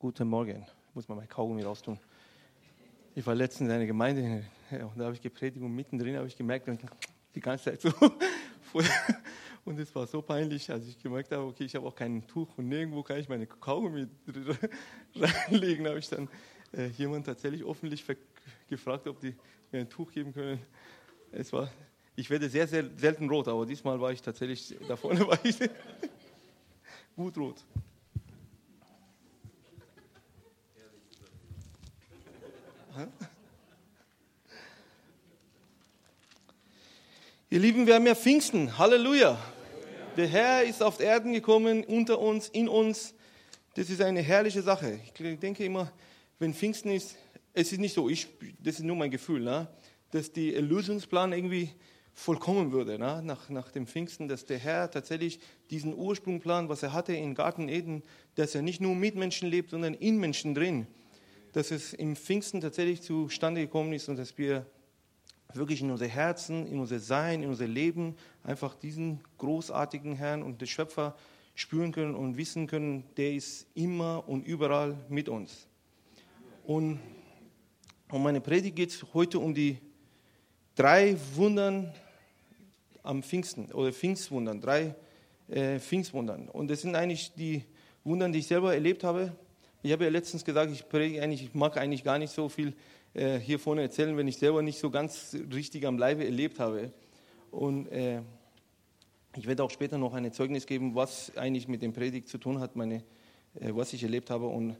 [0.00, 0.64] Guten Morgen.
[0.90, 1.98] Ich muss mal mein Kaugummi raustun.
[3.16, 6.36] Ich war letztens in einer Gemeinde und da habe ich gepredigt und mittendrin habe ich
[6.36, 6.68] gemerkt,
[7.34, 7.90] die ganze Zeit so.
[9.64, 12.48] Und es war so peinlich, als ich gemerkt habe, okay, ich habe auch kein Tuch
[12.56, 14.06] und nirgendwo kann ich meine Kaugummi
[15.16, 15.84] reinlegen.
[15.84, 16.28] Da habe ich dann
[16.72, 18.04] äh, jemand tatsächlich öffentlich
[18.70, 19.34] gefragt, ob die
[19.72, 20.60] mir ein Tuch geben können.
[21.32, 21.68] Es war,
[22.14, 25.58] ich werde sehr, sehr selten rot, aber diesmal war ich tatsächlich, da vorne war ich
[27.16, 27.64] gut rot.
[37.50, 38.76] Ihr Lieben, wir haben ja Pfingsten.
[38.76, 39.38] Halleluja.
[40.16, 43.14] Der Herr ist auf Erden gekommen, unter uns, in uns.
[43.74, 44.98] Das ist eine herrliche Sache.
[45.04, 45.92] Ich denke immer,
[46.40, 47.14] wenn Pfingsten ist,
[47.52, 48.26] es ist nicht so, ich,
[48.58, 49.68] das ist nur mein Gefühl, ne,
[50.10, 51.70] dass der Erlösungsplan irgendwie
[52.14, 55.38] vollkommen würde ne, nach, nach dem Pfingsten, dass der Herr tatsächlich
[55.70, 58.02] diesen Ursprungplan, was er hatte in Garten Eden,
[58.34, 60.88] dass er nicht nur mit Menschen lebt, sondern in Menschen drin
[61.58, 64.64] dass es im Pfingsten tatsächlich zustande gekommen ist und dass wir
[65.54, 70.60] wirklich in unser Herzen, in unser Sein, in unser Leben einfach diesen großartigen Herrn und
[70.60, 71.16] den Schöpfer
[71.56, 75.66] spüren können und wissen können, der ist immer und überall mit uns.
[76.62, 77.00] Und
[78.12, 79.78] um meine Predigt geht heute um die
[80.76, 81.92] drei Wundern
[83.02, 84.94] am Pfingsten oder Pfingstwundern, drei
[85.48, 86.48] äh, Pfingstwundern.
[86.50, 87.64] Und das sind eigentlich die
[88.04, 89.32] Wundern, die ich selber erlebt habe
[89.82, 92.74] ich habe ja letztens gesagt, ich, eigentlich, ich mag eigentlich gar nicht so viel
[93.14, 96.92] äh, hier vorne erzählen, wenn ich selber nicht so ganz richtig am Leibe erlebt habe.
[97.50, 98.20] Und äh,
[99.36, 102.58] ich werde auch später noch ein Zeugnis geben, was eigentlich mit dem Predigt zu tun
[102.60, 103.04] hat, meine,
[103.54, 104.46] äh, was ich erlebt habe.
[104.46, 104.76] Und,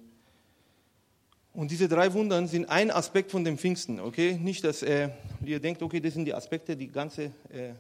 [1.54, 4.00] und diese drei Wundern sind ein Aspekt von dem Pfingsten.
[4.00, 4.36] Okay?
[4.36, 5.10] Nicht, dass äh,
[5.44, 7.74] ihr denkt, okay, das sind die Aspekte, die ganze äh,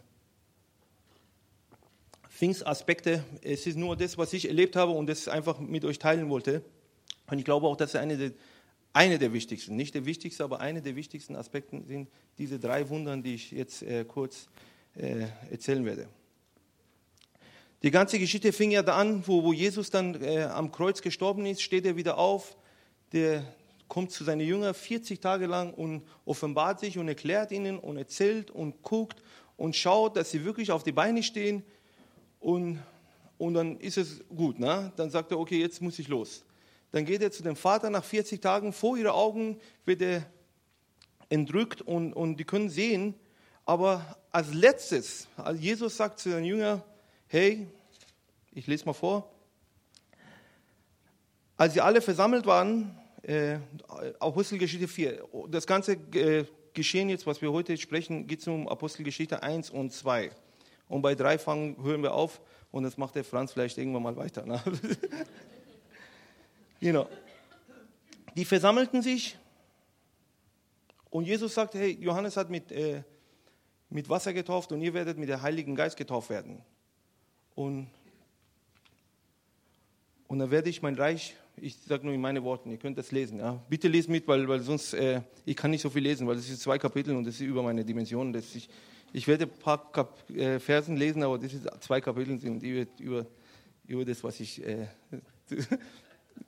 [2.28, 3.24] Pfingstaspekte.
[3.42, 6.62] Es ist nur das, was ich erlebt habe und das einfach mit euch teilen wollte.
[7.30, 8.32] Und ich glaube auch, dass eine der,
[8.92, 13.22] eine der wichtigsten, nicht der wichtigste, aber eine der wichtigsten Aspekte sind diese drei Wundern,
[13.22, 14.48] die ich jetzt äh, kurz
[14.96, 16.08] äh, erzählen werde.
[17.82, 21.46] Die ganze Geschichte fing ja da an, wo, wo Jesus dann äh, am Kreuz gestorben
[21.46, 22.56] ist, steht er wieder auf,
[23.12, 23.44] der
[23.86, 28.50] kommt zu seinen Jüngern 40 Tage lang und offenbart sich und erklärt ihnen und erzählt
[28.50, 29.22] und guckt
[29.56, 31.62] und schaut, dass sie wirklich auf die Beine stehen
[32.40, 32.80] und,
[33.38, 34.58] und dann ist es gut.
[34.58, 34.92] Ne?
[34.96, 36.44] Dann sagt er, okay, jetzt muss ich los.
[36.90, 38.72] Dann geht er zu dem Vater nach 40 Tagen.
[38.72, 40.26] Vor ihren Augen wird er
[41.28, 43.14] entrückt und, und die können sehen.
[43.64, 46.82] Aber als letztes, als Jesus sagt zu den Jüngern,
[47.26, 47.66] hey,
[48.52, 49.30] ich lese mal vor,
[51.56, 53.58] als sie alle versammelt waren, äh,
[54.20, 59.42] Apostelgeschichte 4, das ganze äh, Geschehen jetzt, was wir heute sprechen, geht es um Apostelgeschichte
[59.42, 60.30] 1 und 2.
[60.88, 64.16] Und bei 3 fangen, hören wir auf und das macht der Franz vielleicht irgendwann mal
[64.16, 64.46] weiter.
[64.46, 64.62] Ne?
[66.80, 67.08] Genau.
[68.36, 69.36] Die versammelten sich
[71.10, 73.02] und Jesus sagt, hey, Johannes hat mit, äh,
[73.90, 76.62] mit Wasser getauft und ihr werdet mit dem Heiligen Geist getauft werden.
[77.54, 77.88] Und,
[80.28, 83.10] und dann werde ich mein Reich, ich sage nur in meine Worten, ihr könnt das
[83.10, 83.38] lesen.
[83.40, 83.60] Ja?
[83.68, 86.48] Bitte lest mit, weil, weil sonst, äh, ich kann nicht so viel lesen, weil es
[86.48, 88.34] ist zwei Kapitel und das ist über meine Dimensionen.
[88.54, 88.68] Ich,
[89.12, 92.86] ich werde ein paar Kap äh, Versen lesen, aber das ist zwei Kapitel sind über,
[93.00, 93.26] über,
[93.86, 94.86] über das, was ich äh,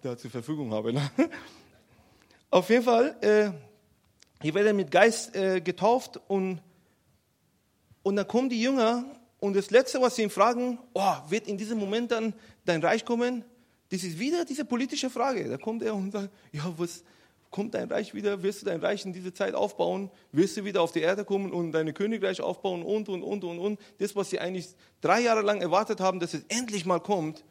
[0.02, 0.92] da zur Verfügung habe.
[0.92, 1.10] Ne?
[2.50, 3.50] Auf jeden Fall, äh,
[4.42, 6.60] hier wird er mit Geist äh, getauft und,
[8.02, 9.04] und dann kommen die Jünger
[9.38, 12.34] und das Letzte, was sie ihn fragen, oh, wird in diesem Moment dann
[12.64, 13.44] dein Reich kommen?
[13.90, 15.48] Das ist wieder diese politische Frage.
[15.48, 17.02] Da kommt er und sagt, ja, was
[17.50, 18.42] kommt dein Reich wieder?
[18.42, 20.10] Wirst du dein Reich in dieser Zeit aufbauen?
[20.32, 23.58] Wirst du wieder auf die Erde kommen und deine Königreich aufbauen und, und, und, und,
[23.58, 23.80] und.
[23.98, 24.68] Das, was sie eigentlich
[25.00, 27.44] drei Jahre lang erwartet haben, dass es endlich mal kommt,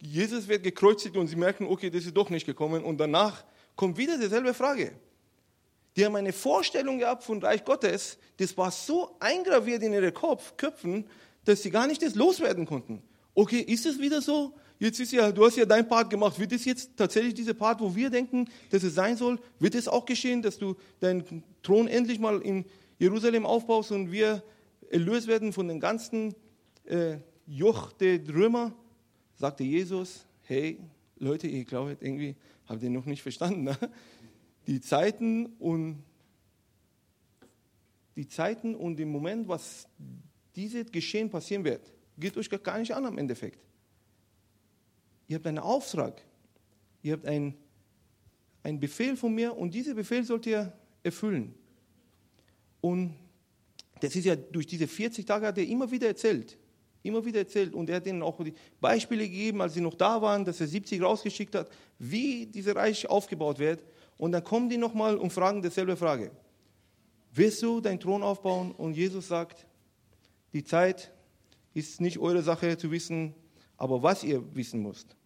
[0.00, 2.84] Jesus wird gekreuzigt und sie merken, okay, das ist doch nicht gekommen.
[2.84, 3.44] Und danach
[3.74, 4.92] kommt wieder dieselbe Frage.
[5.96, 10.56] Die haben eine Vorstellung gehabt von Reich Gottes, das war so eingraviert in ihre Kopf,
[10.56, 11.08] Köpfen,
[11.44, 13.02] dass sie gar nicht das loswerden konnten.
[13.34, 14.54] Okay, ist es wieder so?
[14.78, 16.38] Jetzt ist ja, du hast ja dein Part gemacht.
[16.38, 19.88] Wird es jetzt tatsächlich dieser Part, wo wir denken, dass es sein soll, wird es
[19.88, 22.64] auch geschehen, dass du deinen Thron endlich mal in
[22.98, 24.42] Jerusalem aufbaust und wir
[24.90, 26.34] erlöst werden von den ganzen
[26.84, 27.16] äh,
[27.46, 28.72] Joch der Römer?
[29.38, 30.78] Sagte Jesus, hey
[31.16, 32.36] Leute, ihr glaubt irgendwie,
[32.66, 33.78] habt ihr noch nicht verstanden, ne?
[34.66, 36.02] die Zeiten und
[38.16, 39.88] die Zeiten und den Moment, was
[40.56, 43.64] dieses Geschehen passieren wird, geht euch gar nicht an am Endeffekt.
[45.28, 46.20] Ihr habt einen Auftrag,
[47.02, 47.54] ihr habt einen,
[48.64, 50.72] einen Befehl von mir und diesen Befehl sollt ihr
[51.04, 51.54] erfüllen.
[52.80, 53.14] Und
[54.00, 56.58] das ist ja durch diese 40 Tage hat er immer wieder erzählt,
[57.08, 57.74] immer wieder erzählt.
[57.74, 60.68] Und er hat ihnen auch die Beispiele gegeben, als sie noch da waren, dass er
[60.68, 61.68] 70 rausgeschickt hat,
[61.98, 63.82] wie dieses Reich aufgebaut wird.
[64.16, 66.30] Und dann kommen die nochmal und fragen dieselbe Frage.
[67.32, 68.72] Wirst du deinen Thron aufbauen?
[68.72, 69.66] Und Jesus sagt,
[70.52, 71.12] die Zeit
[71.74, 73.34] ist nicht eure Sache zu wissen,
[73.76, 75.16] aber was ihr wissen müsst.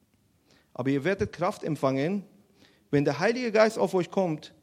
[0.75, 2.25] Aber ihr werdet Kraft empfangen,
[2.90, 4.55] wenn der Heilige Geist auf euch kommt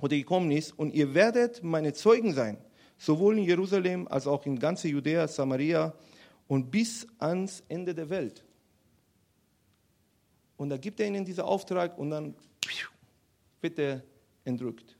[0.00, 2.58] oder gekommen ist und ihr werdet meine Zeugen sein,
[2.98, 5.94] sowohl in Jerusalem als auch in ganz Judäa, Samaria
[6.48, 8.44] und bis ans Ende der Welt.
[10.56, 12.34] Und da gibt er ihnen diesen Auftrag und dann
[13.60, 14.02] wird er
[14.44, 14.96] entrückt.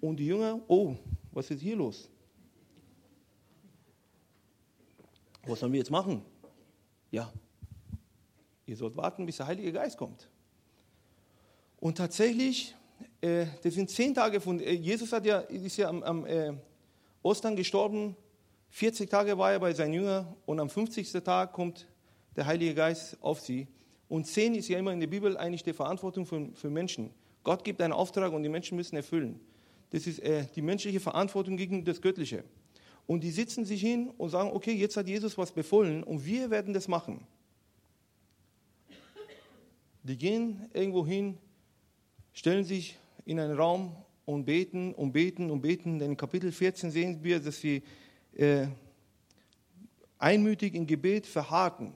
[0.00, 0.96] Und die Jünger, oh,
[1.32, 2.10] was ist hier los?
[5.46, 6.22] Was sollen wir jetzt machen?
[7.10, 7.32] Ja,
[8.66, 10.28] ihr sollt warten, bis der Heilige Geist kommt.
[11.78, 12.76] Und tatsächlich,
[13.20, 16.52] äh, das sind zehn Tage von, äh, Jesus hat ja, ist ja am, am äh,
[17.22, 18.16] Ostern gestorben,
[18.70, 21.12] 40 Tage war er bei seinen Jüngern und am 50.
[21.24, 21.86] Tag kommt
[22.36, 23.66] der Heilige Geist auf sie.
[24.08, 27.10] Und zehn ist ja immer in der Bibel eigentlich die Verantwortung für, für Menschen.
[27.42, 29.40] Gott gibt einen Auftrag und die Menschen müssen erfüllen.
[29.90, 32.44] Das ist äh, die menschliche Verantwortung gegen das Göttliche.
[33.06, 36.50] Und die sitzen sich hin und sagen, okay, jetzt hat Jesus was befohlen und wir
[36.50, 37.26] werden das machen.
[40.02, 41.38] Die gehen irgendwo hin,
[42.32, 45.98] stellen sich in einen Raum und beten und beten und beten.
[45.98, 47.82] Denn in Kapitel 14 sehen wir, dass sie
[48.34, 48.66] äh,
[50.18, 51.94] einmütig im Gebet verharrten.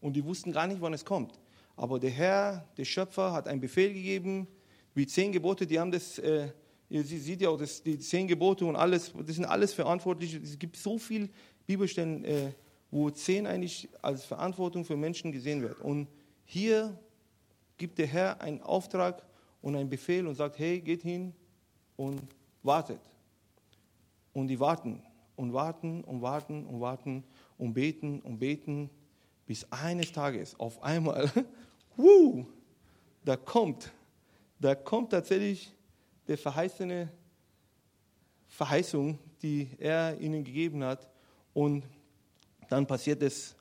[0.00, 1.38] Und die wussten gar nicht, wann es kommt.
[1.76, 4.46] Aber der Herr, der Schöpfer, hat einen Befehl gegeben,
[4.94, 6.48] wie zehn Gebote, die haben das, äh,
[6.88, 10.34] ihr seht ja auch, das, die zehn Gebote und alles, das sind alles verantwortlich.
[10.34, 11.28] Es gibt so viele
[11.66, 12.52] Bibelstellen, äh,
[12.90, 15.80] wo zehn eigentlich als Verantwortung für Menschen gesehen wird.
[15.80, 16.08] Und
[16.44, 16.98] hier
[17.78, 19.22] gibt der Herr einen Auftrag
[19.62, 21.32] und einen Befehl und sagt, hey, geht hin
[21.96, 22.20] und
[22.62, 23.00] wartet.
[24.32, 25.02] Und die warten
[25.40, 27.24] und warten und warten und warten
[27.56, 28.90] und beten und beten,
[29.46, 31.30] bis eines Tages auf einmal,
[31.96, 32.44] wuh,
[33.24, 33.90] da kommt,
[34.58, 35.72] da kommt tatsächlich
[36.28, 37.08] der verheißene
[38.48, 41.08] Verheißung, die er ihnen gegeben hat.
[41.54, 41.84] Und
[42.68, 43.56] dann passiert es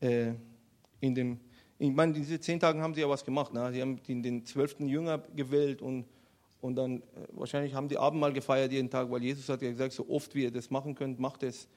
[0.00, 0.32] äh,
[1.00, 1.40] in dem
[1.82, 3.54] ich meine, diese zehn Tage haben sie ja was gemacht.
[3.54, 3.72] Ne?
[3.72, 6.04] Sie haben den, den zwölften Jünger gewählt und,
[6.60, 7.02] und dann äh,
[7.32, 10.44] wahrscheinlich haben die Abendmahl gefeiert jeden Tag, weil Jesus hat ja gesagt, so oft wie
[10.44, 11.68] ihr das machen könnt, macht es.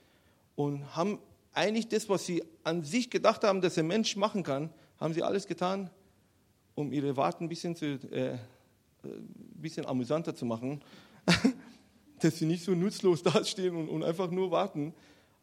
[0.56, 1.20] Und haben
[1.54, 4.70] eigentlich das, was sie an sich gedacht haben, dass ein Mensch machen kann,
[5.00, 5.90] haben sie alles getan,
[6.76, 8.40] um ihre Warten ein bisschen, zu, äh, ein
[9.04, 9.10] äh,
[9.56, 10.82] bisschen amüsanter zu machen,
[12.20, 14.94] dass sie nicht so nutzlos dastehen und, und einfach nur warten.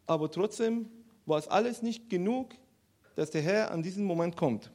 [0.05, 0.87] Aber trotzdem
[1.25, 2.53] war es alles nicht genug,
[3.15, 4.71] dass der Herr an diesen Moment kommt.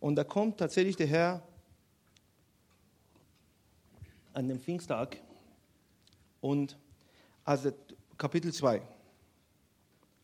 [0.00, 1.42] Und da kommt tatsächlich der Herr
[4.36, 5.16] an dem Pfingsttag
[6.42, 6.78] und
[7.44, 7.66] als
[8.18, 8.82] Kapitel 2,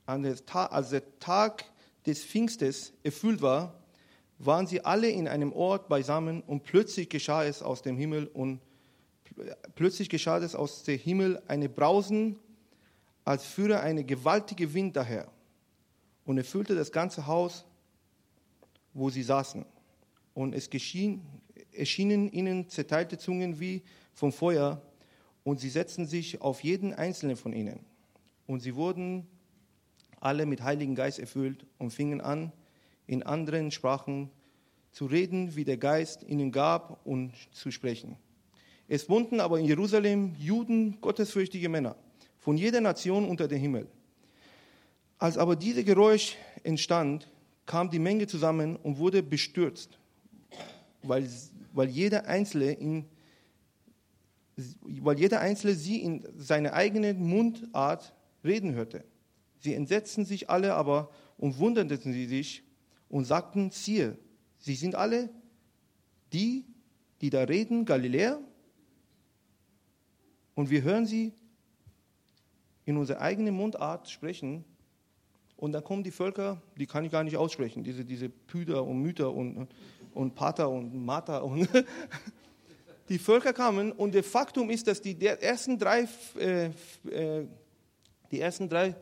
[0.05, 1.65] als der Tag
[2.05, 3.81] des Pfingstes erfüllt war,
[4.39, 8.61] waren sie alle in einem Ort beisammen und plötzlich geschah es aus dem Himmel und
[9.77, 12.39] plötzlich geschah es aus dem Himmel eine Brausen,
[13.25, 15.31] als führe eine gewaltige Wind daher
[16.27, 17.65] und erfüllte das ganze Haus,
[18.93, 19.65] wo sie saßen.
[20.35, 21.23] Und es geschehen,
[21.73, 23.83] erschienen ihnen zerteilte Zungen wie
[24.13, 24.83] vom Feuer,
[25.45, 27.81] und sie setzten sich auf jeden einzelnen von ihnen.
[28.47, 29.27] Und sie wurden
[30.21, 32.53] alle mit Heiligen Geist erfüllt und fingen an,
[33.07, 34.31] in anderen Sprachen
[34.93, 38.17] zu reden, wie der Geist ihnen gab, und zu sprechen.
[38.89, 41.97] Es wohnten aber in Jerusalem Juden, gottesfürchtige Männer,
[42.39, 43.89] von jeder Nation unter dem Himmel.
[45.19, 47.29] Als aber dieses Geräusch entstand,
[47.65, 49.99] kam die Menge zusammen und wurde bestürzt,
[51.03, 51.29] weil,
[51.73, 53.07] weil, jeder Einzelne in,
[54.83, 59.05] weil jeder Einzelne sie in seiner eigenen Mundart reden hörte.
[59.61, 62.63] Sie entsetzten sich alle aber und wunderten sie sich
[63.09, 64.19] und sagten, siehe,
[64.59, 65.31] sie sind alle
[66.33, 66.65] die,
[67.21, 68.41] die da reden, Galiläer,
[70.55, 71.33] und wir hören sie
[72.85, 74.65] in unserer eigenen Mundart sprechen
[75.57, 79.01] und dann kommen die Völker, die kann ich gar nicht aussprechen, diese, diese Püder und
[79.01, 79.69] Mütter und,
[80.13, 81.39] und Pater und Mata.
[81.39, 81.69] Und
[83.09, 86.67] die Völker kamen und der Faktum ist, dass die ersten drei, äh,
[87.11, 87.47] äh,
[88.31, 88.95] die ersten drei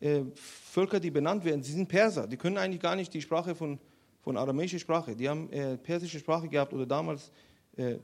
[0.00, 2.26] äh, Völker, die benannt werden, sie sind Perser.
[2.26, 3.78] Die können eigentlich gar nicht die Sprache von,
[4.20, 5.16] von aramäischer Sprache.
[5.16, 7.30] Die haben äh, persische Sprache gehabt oder damals,
[7.76, 7.96] äh,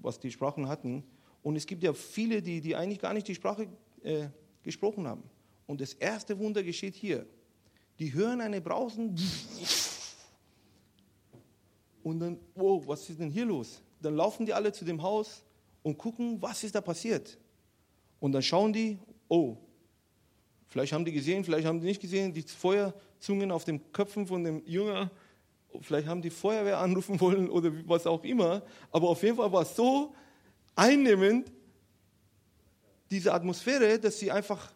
[0.00, 1.04] was die Sprachen hatten.
[1.42, 3.68] Und es gibt ja viele, die, die eigentlich gar nicht die Sprache
[4.02, 4.28] äh,
[4.62, 5.22] gesprochen haben.
[5.66, 7.26] Und das erste Wunder geschieht hier.
[7.98, 9.16] Die hören eine Brausen.
[12.02, 13.80] Und dann, wow, was ist denn hier los?
[14.02, 15.44] Dann laufen die alle zu dem Haus
[15.82, 17.38] und gucken, was ist da passiert.
[18.20, 19.56] Und dann schauen die, oh,
[20.72, 24.42] Vielleicht haben die gesehen, vielleicht haben die nicht gesehen, die Feuerzungen auf den Köpfen von
[24.42, 25.10] dem Jünger.
[25.82, 28.62] Vielleicht haben die Feuerwehr anrufen wollen oder was auch immer.
[28.90, 30.14] Aber auf jeden Fall war es so
[30.74, 31.52] einnehmend,
[33.10, 34.72] diese Atmosphäre, dass sie einfach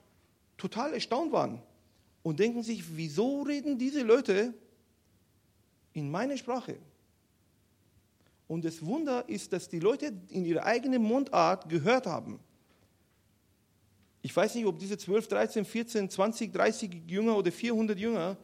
[0.59, 1.63] total erstaunt waren
[2.23, 4.53] und denken sich, wieso reden diese Leute
[5.95, 6.77] in meine Sprache?
[8.49, 12.39] Und das Wunder ist, dass die Leute in ihrer eigenen Mundart gehört haben.
[14.23, 18.37] Ich weiß nicht, ob diese 12, 13, 14, 20, 30 Jünger oder 400 Jünger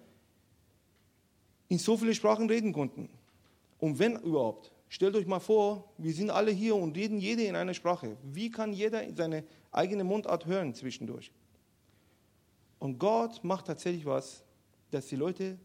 [1.68, 3.08] in so viele Sprachen reden konnten.
[3.78, 7.56] Und wenn überhaupt, stellt euch mal vor, wir sind alle hier und reden jede in
[7.56, 8.16] einer Sprache.
[8.22, 11.32] Wie kann jeder seine eigene Mundart hören zwischendurch?
[12.78, 14.44] Und Gott macht tatsächlich was,
[14.90, 15.58] dass die Leute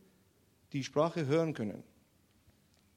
[0.71, 1.83] die Sprache hören können.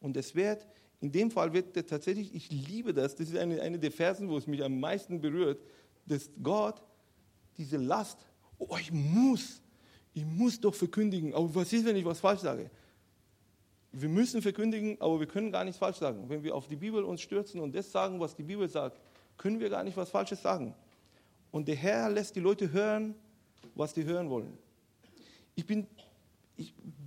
[0.00, 0.66] Und es wird,
[1.00, 4.36] in dem Fall wird tatsächlich, ich liebe das, das ist eine, eine der Versen, wo
[4.36, 5.60] es mich am meisten berührt,
[6.06, 6.82] dass Gott
[7.56, 8.18] diese Last,
[8.58, 9.62] oh, ich muss,
[10.12, 12.70] ich muss doch verkündigen, aber was ist, wenn ich was falsch sage?
[13.92, 16.28] Wir müssen verkündigen, aber wir können gar nichts falsch sagen.
[16.28, 19.00] Wenn wir auf die Bibel uns stürzen und das sagen, was die Bibel sagt,
[19.36, 20.74] können wir gar nicht was Falsches sagen.
[21.50, 23.14] Und der Herr lässt die Leute hören,
[23.74, 24.56] was die hören wollen.
[25.54, 25.86] Ich bin,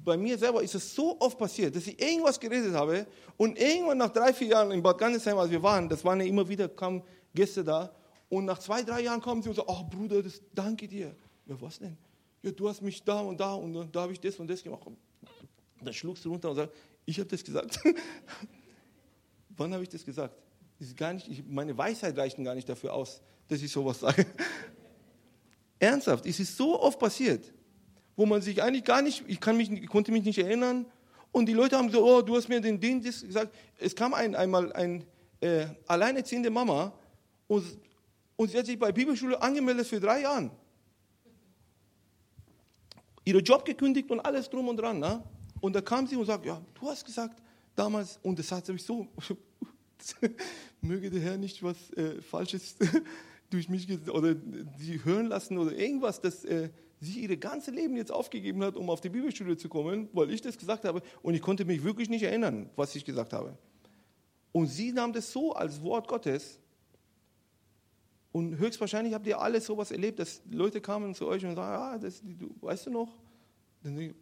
[0.04, 3.06] bei mir selber ist es so oft passiert, dass ich irgendwas geredet habe
[3.38, 6.26] und irgendwann nach drei, vier Jahren in Bad Gannesheim, als wir waren, das waren ja
[6.26, 7.02] immer wieder, kamen
[7.34, 7.94] Gäste da
[8.30, 11.16] und nach zwei, drei Jahren kommen sie und sagen, ach Bruder, das, danke dir.
[11.46, 11.98] Ja, was denn?
[12.42, 14.88] Ja, du hast mich da und da und da habe ich das und das gemacht.
[15.82, 17.80] Dann schluckst du runter und sagst, ich habe das gesagt.
[19.50, 20.36] Wann habe ich das gesagt?
[20.80, 24.26] Ist gar nicht, ich, meine Weisheit reicht gar nicht dafür aus, dass ich sowas sage.
[25.80, 27.54] Ernsthaft, es ist so oft passiert,
[28.16, 30.86] wo man sich eigentlich gar nicht, ich, kann mich, ich konnte mich nicht erinnern.
[31.32, 33.54] Und die Leute haben gesagt, oh, du hast mir den, das gesagt.
[33.80, 35.04] Es kam ein, einmal eine
[35.42, 36.94] äh, alleinerziehende Mama
[37.48, 37.64] und
[38.36, 40.50] und sie hat sich bei Bibelschule angemeldet für drei Jahre.
[43.26, 45.00] Ihren Job gekündigt und alles drum und dran.
[45.00, 45.24] Ne?
[45.62, 47.42] Und da kam sie und sagte, ja, du hast gesagt
[47.76, 49.08] damals, und das hat sich so,
[50.82, 52.76] möge der Herr nicht was äh, Falsches
[53.50, 54.36] durch mich oder
[54.78, 56.70] sie hören lassen oder irgendwas, dass äh,
[57.04, 60.42] sie ihr ganzes Leben jetzt aufgegeben hat, um auf die Bibelschule zu kommen, weil ich
[60.42, 61.02] das gesagt habe.
[61.22, 63.58] Und ich konnte mich wirklich nicht erinnern, was ich gesagt habe.
[64.52, 66.60] Und sie nahm das so als Wort Gottes
[68.34, 71.98] und höchstwahrscheinlich habt ihr alle sowas erlebt, dass Leute kamen zu euch und sagen, ah,
[72.00, 73.16] das, du, weißt du noch?
[73.84, 74.14] Dann ich,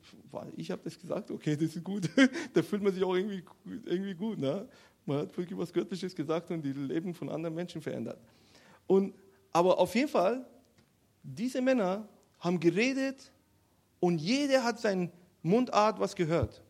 [0.58, 2.10] ich habe das gesagt, okay, das ist gut.
[2.54, 3.42] da fühlt man sich auch irgendwie,
[3.86, 4.38] irgendwie gut.
[4.38, 4.68] Ne?
[5.06, 8.20] Man hat wirklich was Göttliches gesagt und die Leben von anderen Menschen verändert.
[8.86, 9.14] Und,
[9.54, 10.46] aber auf jeden Fall,
[11.24, 12.06] diese Männer
[12.42, 13.32] haben geredet
[14.02, 15.10] und jeder hat seine
[15.44, 16.62] Mundart was gehört.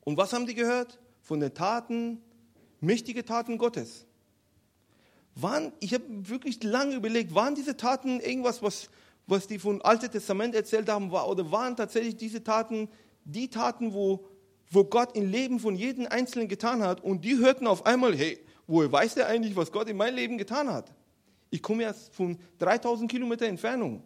[0.00, 0.98] Und was haben die gehört?
[1.20, 2.22] Von den Taten,
[2.80, 4.06] mächtige Taten Gottes.
[5.34, 8.88] Waren, ich habe wirklich lange überlegt, waren diese Taten irgendwas, was,
[9.26, 12.88] was die von Alten Testament erzählt haben, war, oder waren tatsächlich diese Taten
[13.24, 14.26] die Taten, wo,
[14.70, 18.40] wo Gott im Leben von jedem Einzelnen getan hat und die hörten auf einmal, hey,
[18.66, 20.92] woher weiß der eigentlich, was Gott in meinem Leben getan hat?
[21.50, 24.02] Ich komme erst von 3000 Kilometer Entfernung.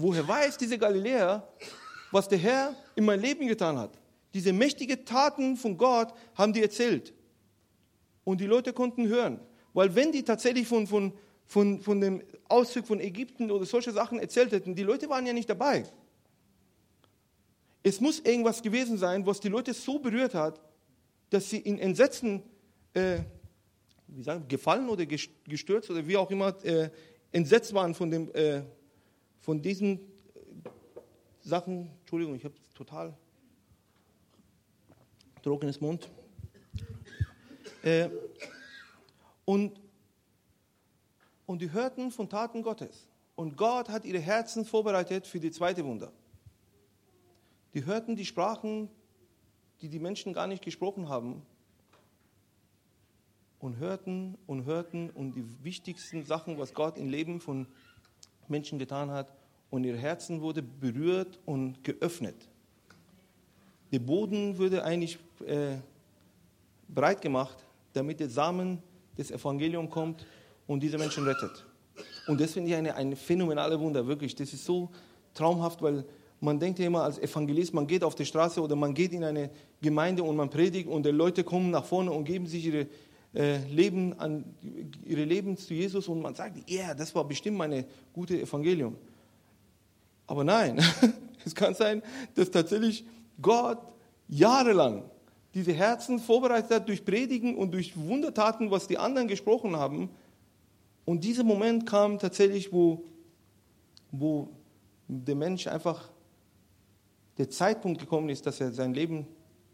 [0.00, 1.46] Woher weiß diese Galiläer,
[2.10, 3.90] was der Herr in meinem Leben getan hat?
[4.32, 7.12] Diese mächtigen Taten von Gott haben die erzählt.
[8.24, 9.40] Und die Leute konnten hören.
[9.74, 11.12] Weil wenn die tatsächlich von, von,
[11.46, 15.32] von, von dem Auszug von Ägypten oder solche Sachen erzählt hätten, die Leute waren ja
[15.32, 15.84] nicht dabei.
[17.82, 20.60] Es muss irgendwas gewesen sein, was die Leute so berührt hat,
[21.30, 22.42] dass sie in Entsetzen
[22.94, 23.20] äh,
[24.14, 26.90] wie sagen, gefallen oder gestürzt oder wie auch immer äh,
[27.32, 28.62] entsetzt waren von, dem, äh,
[29.40, 30.00] von diesen
[31.40, 31.90] Sachen.
[32.00, 33.16] Entschuldigung, ich habe total
[35.42, 36.10] trockenes Mund.
[37.82, 38.10] Äh,
[39.44, 39.80] und,
[41.46, 43.08] und die hörten von Taten Gottes.
[43.34, 46.12] Und Gott hat ihre Herzen vorbereitet für die zweite Wunder.
[47.72, 48.90] Die hörten die Sprachen,
[49.80, 51.42] die die Menschen gar nicht gesprochen haben.
[53.58, 57.66] Und hörten und hörten und die wichtigsten Sachen, was Gott im Leben von
[58.50, 59.32] Menschen getan hat.
[59.70, 62.34] Und ihr Herzen wurde berührt und geöffnet.
[63.92, 65.76] Der Boden wurde eigentlich äh,
[66.88, 67.56] breit gemacht,
[67.92, 68.82] damit der Samen
[69.16, 70.26] das Evangelium kommt
[70.66, 71.64] und diese Menschen rettet.
[72.26, 74.34] Und das finde ich eine, ein phänomenales Wunder, wirklich.
[74.34, 74.88] Das ist so
[75.34, 76.04] traumhaft, weil
[76.40, 79.24] man denkt ja immer als Evangelist, man geht auf die Straße oder man geht in
[79.24, 82.86] eine Gemeinde und man predigt und die Leute kommen nach vorne und geben sich ihre
[83.34, 84.44] äh, Leben an
[85.04, 88.96] ihre Leben zu Jesus und man sagt, ja, yeah, das war bestimmt meine gute Evangelium.
[90.26, 90.80] Aber nein,
[91.44, 92.02] es kann sein,
[92.34, 93.04] dass tatsächlich
[93.40, 93.80] Gott
[94.28, 95.04] jahrelang
[95.54, 100.10] diese Herzen vorbereitet hat durch Predigen und durch Wundertaten, was die anderen gesprochen haben.
[101.04, 103.04] Und dieser Moment kam tatsächlich, wo,
[104.12, 104.48] wo,
[105.08, 106.08] der Mensch einfach
[107.38, 109.26] der Zeitpunkt gekommen ist, dass er sein Leben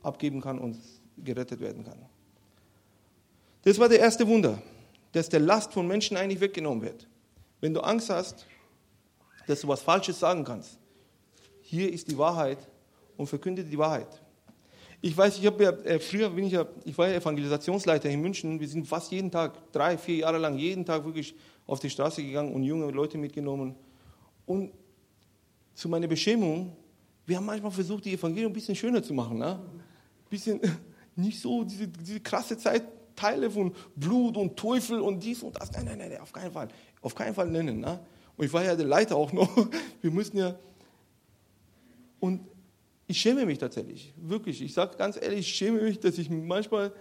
[0.02, 0.78] abgeben kann und
[1.18, 1.98] gerettet werden kann.
[3.66, 4.62] Das war der erste Wunder,
[5.11, 7.08] dass der Last von Menschen eigentlich weggenommen wird.
[7.61, 8.46] Wenn du Angst hast,
[9.49, 10.78] dass du was Falsches sagen kannst,
[11.62, 12.58] hier ist die Wahrheit
[13.16, 14.23] und verkünde die Wahrheit.
[15.00, 18.20] Ich weiß, ich habe ja äh, früher bin ich ja, ich war ja Evangelisationsleiter in
[18.20, 18.61] München.
[18.61, 21.35] Wir sind fast jeden Tag, drei, vier Jahre lang, jeden Tag wirklich
[21.66, 23.75] auf die Straße gegangen und junge Leute mitgenommen.
[24.46, 24.70] Und
[25.75, 26.76] zu meiner Beschämung,
[27.26, 29.38] wir haben manchmal versucht, die Evangelium ein bisschen schöner zu machen.
[29.38, 29.58] Ne?
[29.58, 30.61] Ein bisschen
[31.16, 32.56] nicht so diese, diese krasse
[33.16, 35.73] Zeitteile von Blut und Teufel und dies und das.
[35.73, 36.68] Nein, nein, nein, auf keinen Fall.
[37.00, 37.80] Auf keinen Fall nennen.
[37.80, 37.99] Ne?
[38.37, 39.50] Und ich war ja der Leiter auch noch.
[40.00, 40.54] Wir mussten ja.
[42.20, 42.46] Und
[43.06, 44.62] ich schäme mich tatsächlich, wirklich.
[44.62, 46.92] Ich sage ganz ehrlich, ich schäme mich, dass ich manchmal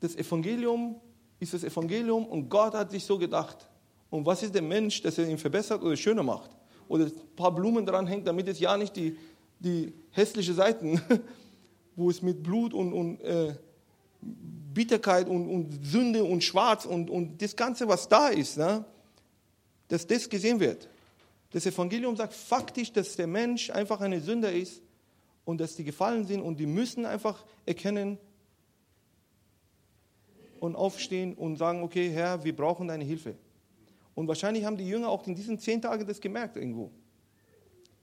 [0.00, 1.00] das Evangelium
[1.40, 3.68] ist das Evangelium und Gott hat sich so gedacht.
[4.10, 6.50] Und was ist der Mensch, dass er ihn verbessert oder schöner macht?
[6.88, 9.16] Oder ein paar Blumen dran hängt, damit es ja nicht die,
[9.60, 11.00] die hässlichen Seiten,
[11.94, 13.54] wo es mit Blut und, und äh,
[14.20, 18.84] Bitterkeit und, und, Sünde und Schwarz und, und das Ganze, was da ist, ne,
[19.88, 20.88] dass das gesehen wird.
[21.50, 24.82] Das Evangelium sagt faktisch, dass der Mensch einfach eine Sünder ist
[25.44, 28.18] und dass die gefallen sind und die müssen einfach erkennen
[30.60, 33.34] und aufstehen und sagen, okay, Herr, wir brauchen deine Hilfe.
[34.14, 36.90] Und wahrscheinlich haben die Jünger auch in diesen zehn Tagen das gemerkt irgendwo.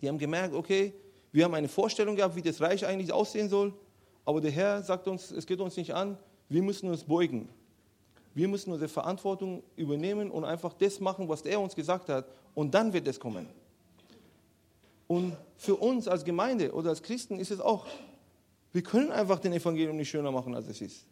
[0.01, 0.93] Die haben gemerkt, okay,
[1.31, 3.73] wir haben eine Vorstellung gehabt, wie das Reich eigentlich aussehen soll,
[4.25, 6.17] aber der Herr sagt uns, es geht uns nicht an,
[6.49, 7.47] wir müssen uns beugen.
[8.33, 12.73] Wir müssen unsere Verantwortung übernehmen und einfach das machen, was er uns gesagt hat, und
[12.73, 13.47] dann wird es kommen.
[15.07, 17.85] Und für uns als Gemeinde oder als Christen ist es auch,
[18.73, 21.05] wir können einfach den Evangelium nicht schöner machen, als es ist.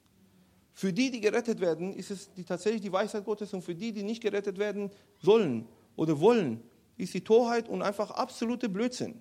[0.74, 3.93] Für die, die gerettet werden, ist es die, tatsächlich die Weisheit Gottes und für die,
[3.93, 4.89] die nicht gerettet werden
[5.20, 6.62] sollen oder wollen,
[6.98, 9.15] ist die Torheit und einfach absolute Blödsinn.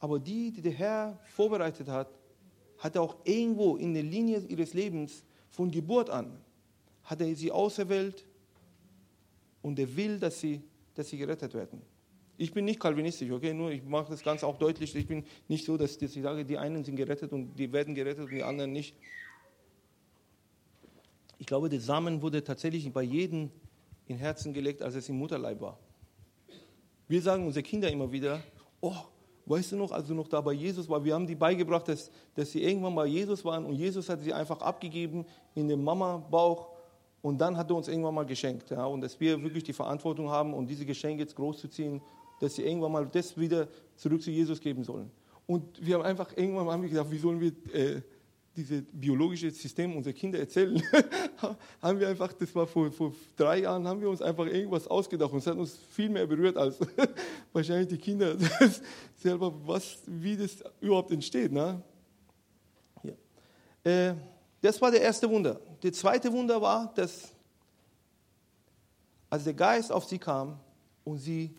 [0.00, 2.08] Aber die, die der Herr vorbereitet hat,
[2.78, 6.38] hat er auch irgendwo in der Linie ihres Lebens von Geburt an,
[7.02, 8.24] hat er sie auserwählt
[9.62, 10.62] und er will, dass sie
[10.98, 11.80] dass sie gerettet werden.
[12.36, 14.94] Ich bin nicht kalvinistisch, okay, nur ich mache das Ganze auch deutlich.
[14.96, 18.24] Ich bin nicht so, dass, ich sage, die einen sind gerettet und die werden gerettet
[18.24, 18.96] und die anderen nicht.
[21.38, 23.50] Ich glaube, der Samen wurde tatsächlich bei jedem
[24.08, 25.78] in Herzen gelegt, als es im Mutterleib war.
[27.06, 28.42] Wir sagen unsere Kinder immer wieder,
[28.80, 28.96] oh,
[29.48, 32.10] weißt du noch, als du noch da bei Jesus war, wir haben die beigebracht, dass,
[32.34, 36.68] dass sie irgendwann bei Jesus waren und Jesus hat sie einfach abgegeben in den Mama-Bauch
[37.22, 38.70] und dann hat er uns irgendwann mal geschenkt.
[38.70, 42.00] Ja, und dass wir wirklich die Verantwortung haben, um diese Geschenke jetzt großzuziehen,
[42.40, 45.10] dass sie irgendwann mal das wieder zurück zu Jesus geben sollen.
[45.46, 48.02] Und wir haben einfach irgendwann mal gedacht, wie sollen wir äh,
[48.58, 50.82] dieses biologische System unserer Kinder erzählen?
[51.80, 55.32] haben wir einfach, das war vor, vor drei Jahren, haben wir uns einfach irgendwas ausgedacht
[55.32, 56.78] und es hat uns viel mehr berührt als
[57.52, 58.36] wahrscheinlich die Kinder
[59.16, 61.52] selber, was, wie das überhaupt entsteht.
[61.52, 61.80] Ne?
[63.04, 63.90] Ja.
[63.90, 64.14] Äh,
[64.60, 65.60] das war der erste Wunder.
[65.80, 67.32] Das zweite Wunder war, dass
[69.30, 70.58] als der Geist auf sie kam
[71.04, 71.54] und sie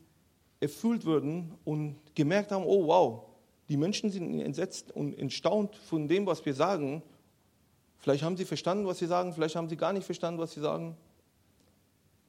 [0.60, 3.29] erfüllt wurden und gemerkt haben, oh wow,
[3.70, 7.04] die Menschen sind entsetzt und entstaunt von dem, was wir sagen.
[8.00, 10.60] Vielleicht haben sie verstanden, was sie sagen, vielleicht haben sie gar nicht verstanden, was sie
[10.60, 10.98] sagen.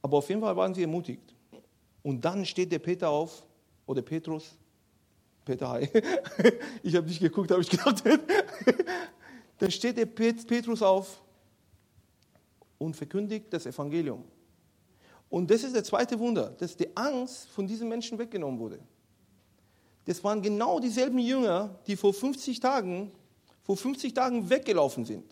[0.02, 1.34] Aber auf jeden Fall waren sie ermutigt.
[2.02, 3.44] Und dann steht der Peter auf,
[3.86, 4.56] oder Petrus,
[5.44, 5.88] Peter, hi.
[6.82, 8.02] Ich habe nicht geguckt, habe ich gedacht.
[9.58, 11.20] Dann steht der Petrus auf
[12.78, 14.24] und verkündigt das Evangelium.
[15.28, 18.78] Und das ist das zweite Wunder, dass die Angst von diesen Menschen weggenommen wurde.
[20.06, 23.12] Das waren genau dieselben Jünger, die vor 50 Tagen,
[23.62, 25.24] vor 50 Tagen weggelaufen sind.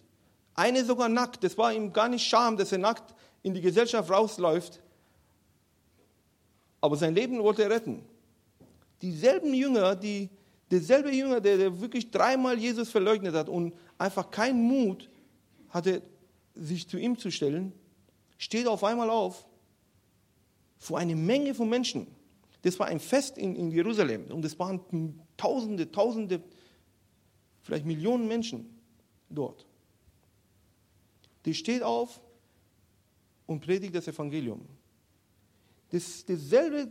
[0.55, 1.45] Eine sogar nackt.
[1.45, 4.81] Das war ihm gar nicht Scham, dass er nackt in die Gesellschaft rausläuft.
[6.81, 8.05] Aber sein Leben wollte er retten.
[9.01, 10.29] Dieselben Jünger, die,
[10.71, 15.09] derselbe Jünger, der, der wirklich dreimal Jesus verleugnet hat und einfach keinen Mut
[15.71, 16.03] hatte,
[16.55, 17.73] sich zu ihm zu stellen,
[18.37, 19.47] steht auf einmal auf
[20.79, 22.07] vor eine Menge von Menschen.
[22.63, 24.81] Das war ein Fest in, in Jerusalem und es waren
[25.37, 26.43] Tausende, Tausende,
[27.63, 28.79] vielleicht Millionen Menschen
[29.31, 29.67] dort.
[31.45, 32.21] Die steht auf
[33.47, 34.67] und predigt das Evangelium.
[35.91, 36.89] Das, dieselbe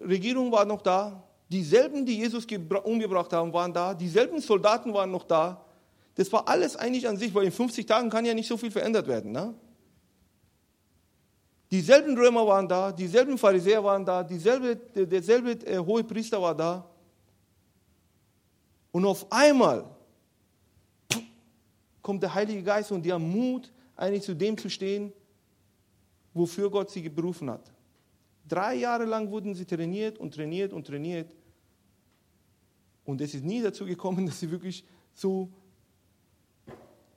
[0.00, 2.46] Regierung war noch da, dieselben, die Jesus
[2.84, 5.64] umgebracht haben, waren da, dieselben Soldaten waren noch da,
[6.14, 8.70] das war alles eigentlich an sich, weil in 50 Tagen kann ja nicht so viel
[8.70, 9.32] verändert werden.
[9.32, 9.54] Ne?
[11.70, 16.84] Dieselben Römer waren da, dieselben Pharisäer waren da, dieselbe, derselbe äh, hohe Priester war da.
[18.90, 19.84] Und auf einmal
[22.02, 25.12] kommt der Heilige Geist und die haben Mut, eigentlich zu dem zu stehen,
[26.34, 27.72] wofür Gott sie berufen hat.
[28.48, 31.32] Drei Jahre lang wurden sie trainiert und trainiert und trainiert.
[33.04, 35.48] Und es ist nie dazu gekommen, dass sie wirklich so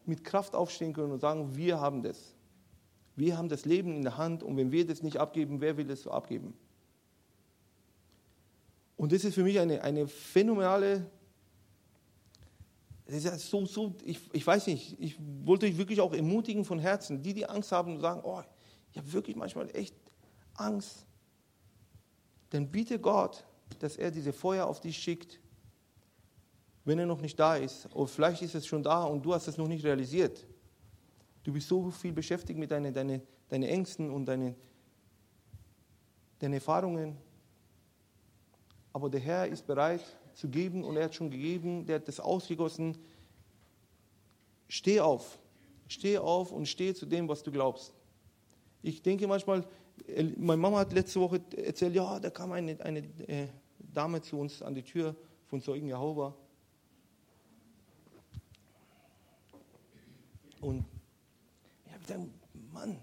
[0.06, 2.33] mit Kraft aufstehen können und sagen, wir haben das.
[3.16, 5.86] Wir haben das Leben in der Hand und wenn wir das nicht abgeben, wer will
[5.86, 6.54] das so abgeben?
[8.98, 11.06] Und das ist für mich eine, eine phänomenale,
[13.06, 16.64] das ist ja so, so ich, ich weiß nicht, ich wollte euch wirklich auch ermutigen
[16.66, 18.42] von Herzen, die, die Angst haben und sagen, oh,
[18.92, 19.96] ich habe wirklich manchmal echt
[20.56, 21.06] Angst.
[22.50, 23.44] Dann biete Gott,
[23.80, 25.40] dass er diese Feuer auf dich schickt,
[26.86, 27.94] wenn er noch nicht da ist.
[27.96, 30.46] Oder vielleicht ist es schon da und du hast es noch nicht realisiert.
[31.44, 34.56] Du bist so viel beschäftigt mit deinen deine, deine Ängsten und deinen
[36.40, 37.18] deine Erfahrungen.
[38.92, 40.04] Aber der Herr ist bereit
[40.34, 42.98] zu geben und er hat schon gegeben, der hat das ausgegossen.
[44.68, 45.40] Steh auf,
[45.88, 47.94] steh auf und steh zu dem, was du glaubst.
[48.82, 49.66] Ich denke manchmal,
[50.38, 53.48] meine Mama hat letzte Woche erzählt, ja, da kam eine, eine äh,
[53.80, 56.36] Dame zu uns an die Tür von Zeugen Jehova.
[60.60, 60.86] Und
[62.10, 62.30] habe gedacht,
[62.72, 63.00] Mann,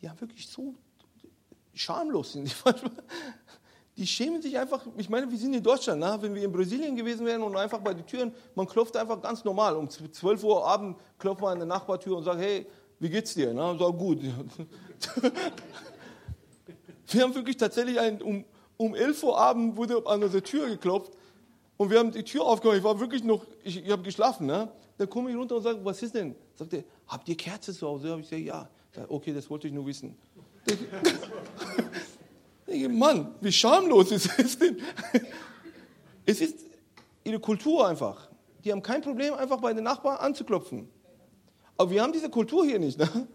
[0.00, 0.74] die haben wirklich so
[1.74, 2.54] schamlos sind.
[3.96, 4.84] Die schämen sich einfach.
[4.98, 6.00] Ich meine, wir sind in Deutschland.
[6.00, 6.18] Ne?
[6.20, 9.42] Wenn wir in Brasilien gewesen wären und einfach bei den Türen, man klopft einfach ganz
[9.42, 9.74] normal.
[9.74, 12.66] Um 12 Uhr Abend klopft man an der Nachbartür und sagt, hey,
[12.98, 13.54] wie geht's dir?
[13.54, 13.70] Ne?
[13.70, 14.20] Und sagt, gut.
[17.08, 18.44] wir haben wirklich tatsächlich ein, um,
[18.76, 21.12] um 11 Uhr Abend wurde an unsere Tür geklopft
[21.78, 22.76] und wir haben die Tür aufgemacht.
[22.76, 24.46] Ich war wirklich noch, ich, ich habe geschlafen.
[24.46, 24.68] Ne?
[24.98, 26.34] Dann komme ich runter und sage, was ist denn?
[26.54, 28.10] Sagt er, habt ihr Kerze zu Hause?
[28.10, 28.68] Habe ich gesagt, ja.
[29.08, 30.16] Okay, das wollte ich nur wissen.
[32.66, 34.80] denke, Mann, wie schamlos ist es denn?
[36.28, 36.58] Es ist
[37.22, 38.28] ihre Kultur einfach.
[38.64, 40.88] Die haben kein Problem, einfach bei den Nachbarn anzuklopfen.
[41.76, 42.98] Aber wir haben diese Kultur hier nicht.
[42.98, 43.28] Ne?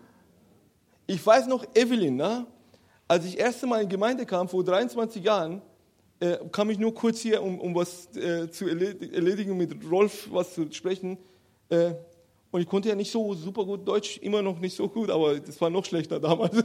[1.07, 2.45] Ich weiß noch, Evelyn, ne?
[3.07, 5.61] als ich das erste Mal in die Gemeinde kam, vor 23 Jahren,
[6.19, 10.53] äh, kam ich nur kurz hier, um, um was äh, zu erledigen, mit Rolf was
[10.53, 11.17] zu sprechen.
[11.71, 11.95] Äh,
[12.51, 15.39] und ich konnte ja nicht so super gut Deutsch, immer noch nicht so gut, aber
[15.39, 16.55] das war noch schlechter damals.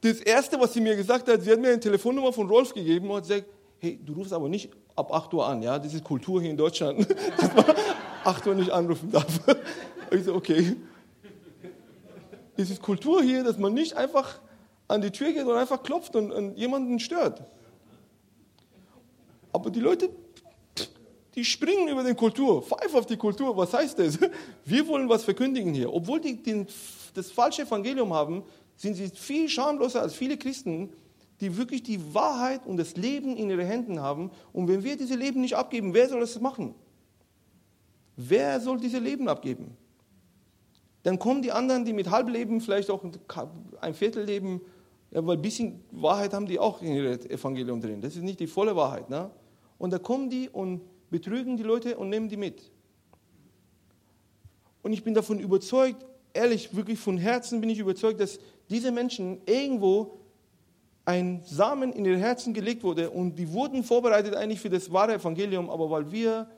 [0.00, 3.10] Das Erste, was sie mir gesagt hat, sie hat mir eine Telefonnummer von Rolf gegeben
[3.10, 3.46] und hat gesagt,
[3.80, 6.56] hey, du rufst aber nicht ab 8 Uhr an, ja, das ist Kultur hier in
[6.56, 7.04] Deutschland,
[7.36, 7.64] dass man
[8.22, 9.40] 8 Uhr nicht anrufen darf.
[10.10, 10.76] Ich so, okay.
[12.56, 14.40] Es ist Kultur hier, dass man nicht einfach
[14.86, 17.42] an die Tür geht und einfach klopft und, und jemanden stört.
[19.52, 20.10] Aber die Leute,
[21.38, 24.18] die springen über die Kultur, pfeif auf die Kultur, was heißt das?
[24.64, 25.92] Wir wollen was verkündigen hier.
[25.92, 26.66] Obwohl die den,
[27.14, 28.42] das falsche Evangelium haben,
[28.74, 30.92] sind sie viel schamloser als viele Christen,
[31.40, 34.32] die wirklich die Wahrheit und das Leben in ihren Händen haben.
[34.52, 36.74] Und wenn wir diese Leben nicht abgeben, wer soll das machen?
[38.16, 39.76] Wer soll diese Leben abgeben?
[41.04, 43.04] Dann kommen die anderen, die mit Halbleben, vielleicht auch
[43.80, 44.60] ein Viertel leben,
[45.12, 48.00] ja, weil ein bisschen Wahrheit haben die auch in ihrem Evangelium drin.
[48.00, 49.08] Das ist nicht die volle Wahrheit.
[49.08, 49.30] Ne?
[49.78, 52.70] Und da kommen die und betrügen die Leute und nehmen die mit.
[54.82, 58.38] Und ich bin davon überzeugt, ehrlich, wirklich von Herzen bin ich überzeugt, dass
[58.70, 60.18] diese Menschen irgendwo
[61.04, 65.14] ein Samen in ihr Herzen gelegt wurde und die wurden vorbereitet eigentlich für das wahre
[65.14, 66.48] Evangelium, aber weil wir,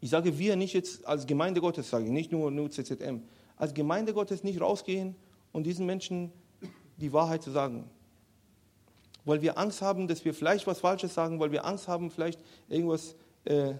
[0.00, 3.22] ich sage wir nicht jetzt als Gemeinde Gottes, sage ich nicht nur, nur CZM,
[3.56, 5.14] als Gemeinde Gottes nicht rausgehen
[5.52, 6.32] und diesen Menschen
[6.96, 7.88] die Wahrheit zu sagen.
[9.24, 12.40] Weil wir Angst haben, dass wir vielleicht was Falsches sagen, weil wir Angst haben, vielleicht
[12.68, 13.14] irgendwas,
[13.46, 13.74] äh,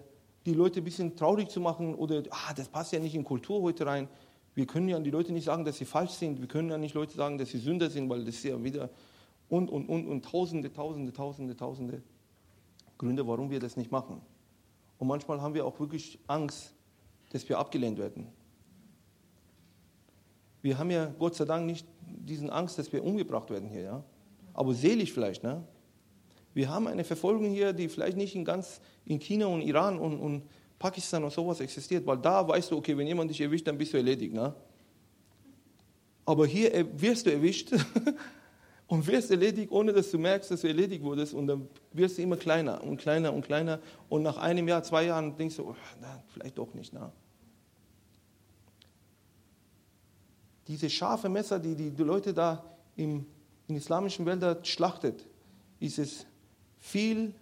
[0.45, 3.63] die Leute ein bisschen traurig zu machen oder, ah, das passt ja nicht in Kultur
[3.63, 4.09] heute rein.
[4.55, 6.41] Wir können ja die Leute nicht sagen, dass sie falsch sind.
[6.41, 8.89] Wir können ja nicht Leute sagen, dass sie Sünder sind, weil das ist ja wieder
[9.49, 12.03] und, und, und, und tausende, tausende, tausende, tausende
[12.99, 14.21] Gründe, warum wir das nicht machen.
[14.99, 16.73] Und manchmal haben wir auch wirklich Angst,
[17.31, 18.29] dass wir abgelehnt werden.
[20.63, 24.05] Wir haben ja Gott sei Dank nicht diesen Angst, dass wir umgebracht werden hier, ja.
[24.55, 25.63] Aber seelisch vielleicht, ne?
[26.57, 30.19] Wir haben eine Verfolgung hier, die vielleicht nicht in ganz in China und Iran und,
[30.19, 30.43] und
[30.79, 33.93] Pakistan und sowas existiert, weil da weißt du, okay, wenn jemand dich erwischt, dann bist
[33.93, 34.33] du erledigt.
[34.33, 34.55] Ne?
[36.25, 37.73] Aber hier wirst du erwischt
[38.87, 42.23] und wirst erledigt, ohne dass du merkst, dass du erledigt wurdest und dann wirst du
[42.23, 45.77] immer kleiner und kleiner und kleiner und nach einem Jahr, zwei Jahren denkst du, oh,
[46.01, 46.91] na, vielleicht doch nicht.
[46.91, 47.13] Na.
[50.69, 52.65] Diese scharfe Messer, die die, Leute da
[52.97, 53.27] im,
[53.69, 55.27] in islamischen Wäldern schlachtet,
[55.81, 56.25] ist es
[56.79, 57.35] viel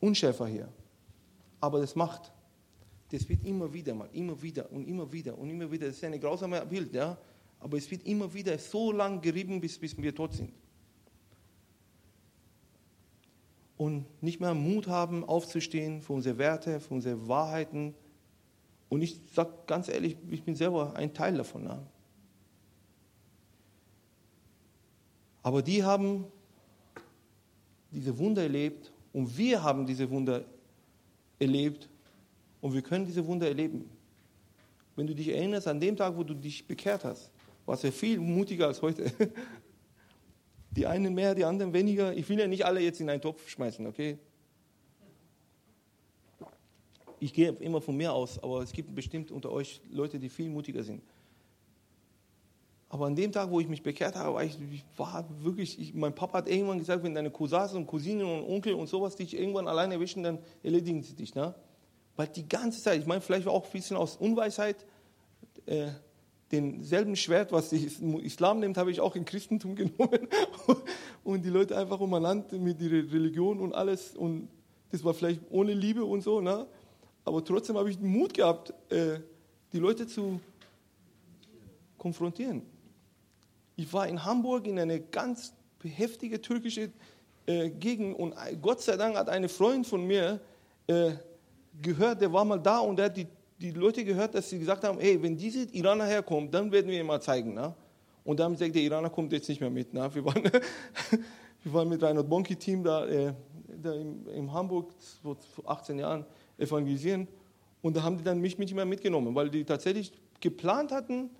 [0.00, 0.68] unschärfer hier
[1.64, 2.30] aber das macht.
[3.10, 5.86] Das wird immer wieder mal, immer wieder und immer wieder und immer wieder.
[5.86, 7.16] Das ist ein grausames Bild, ja.
[7.58, 10.52] Aber es wird immer wieder so lang gerieben, bis, bis wir tot sind.
[13.78, 17.94] Und nicht mehr Mut haben, aufzustehen für unsere Werte, für unsere Wahrheiten.
[18.90, 21.64] Und ich sage ganz ehrlich, ich bin selber ein Teil davon.
[21.64, 21.82] Ja.
[25.42, 26.26] Aber die haben
[27.94, 30.44] diese Wunder erlebt und wir haben diese Wunder
[31.38, 31.88] erlebt
[32.60, 33.88] und wir können diese Wunder erleben.
[34.96, 37.30] Wenn du dich erinnerst an dem Tag, wo du dich bekehrt hast,
[37.66, 39.10] warst du viel mutiger als heute.
[40.70, 42.12] Die einen mehr, die anderen weniger.
[42.16, 44.18] Ich will ja nicht alle jetzt in einen Topf schmeißen, okay?
[47.20, 50.48] Ich gehe immer von mir aus, aber es gibt bestimmt unter euch Leute, die viel
[50.48, 51.00] mutiger sind.
[52.94, 55.94] Aber an dem Tag, wo ich mich bekehrt habe, war ich, ich war wirklich, ich,
[55.94, 59.36] mein Papa hat irgendwann gesagt, wenn deine Cousins und Cousinen und Onkel und sowas dich
[59.36, 61.34] irgendwann alleine erwischen, dann erledigen sie dich.
[61.34, 61.56] Ne?
[62.14, 64.86] Weil die ganze Zeit, ich meine, vielleicht auch ein bisschen aus Unweisheit,
[65.66, 65.88] äh,
[66.52, 70.28] denselben Schwert, was der Islam nimmt, habe ich auch im Christentum genommen.
[71.24, 74.14] und die Leute einfach umeinander mit ihrer Religion und alles.
[74.14, 74.46] Und
[74.92, 76.40] das war vielleicht ohne Liebe und so.
[76.40, 76.64] Ne?
[77.24, 79.18] Aber trotzdem habe ich den Mut gehabt, äh,
[79.72, 80.38] die Leute zu
[81.98, 82.62] konfrontieren.
[83.76, 86.90] Ich war in Hamburg in eine ganz heftige türkische
[87.46, 90.40] äh, Gegend und Gott sei Dank hat eine Freundin von mir
[90.86, 91.12] äh,
[91.82, 93.26] gehört, der war mal da und der hat die,
[93.58, 97.00] die Leute gehört, dass sie gesagt haben, hey, wenn diese Iraner herkommt, dann werden wir
[97.00, 97.54] ihm mal zeigen.
[97.54, 97.74] Na?
[98.24, 99.92] Und dann gesagt, der Iraner kommt jetzt nicht mehr mit.
[99.92, 100.14] Na?
[100.14, 100.42] Wir, waren,
[101.62, 103.34] wir waren mit Reinhard Bonki-Team da, äh,
[103.82, 106.24] da in, in, Hamburg vor 18 Jahren
[106.56, 107.28] evangelisieren
[107.82, 111.30] und da haben die dann mich nicht mehr mitgenommen, weil die tatsächlich geplant hatten,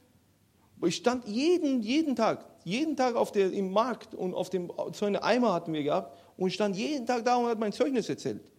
[0.83, 5.07] ich stand jeden, jeden Tag, jeden Tag auf der, im Markt und auf dem, so
[5.07, 8.51] eine Eimer hatten wir gehabt und stand jeden Tag da und hat mein Zeugnis erzählt.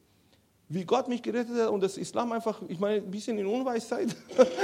[0.67, 4.15] Wie Gott mich gerettet hat und das Islam einfach, ich meine, ein bisschen in Unweisheit,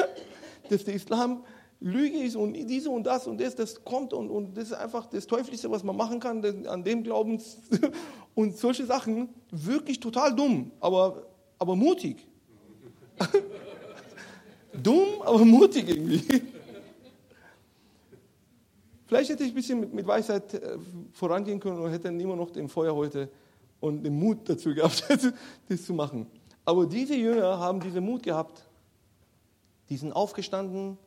[0.69, 1.43] dass der Islam
[1.79, 5.07] Lüge ist und diese und das und das, das kommt und, und das ist einfach
[5.07, 7.41] das Teuflischste, was man machen kann, an dem Glauben
[8.35, 11.25] und solche Sachen, wirklich total dumm, aber,
[11.57, 12.27] aber mutig.
[14.83, 16.23] dumm, aber mutig irgendwie.
[19.11, 20.77] Vielleicht hätte ich ein bisschen mit, Weisheit äh,
[21.11, 23.29] vorangehen können und hätte dann immer noch den Feuer heute
[23.81, 25.03] und den Mut dazu gehabt,
[25.67, 26.27] das zu machen.
[26.63, 28.65] Aber diese Jünger haben diesen Mut gehabt.
[29.89, 30.97] Die sind aufgestanden,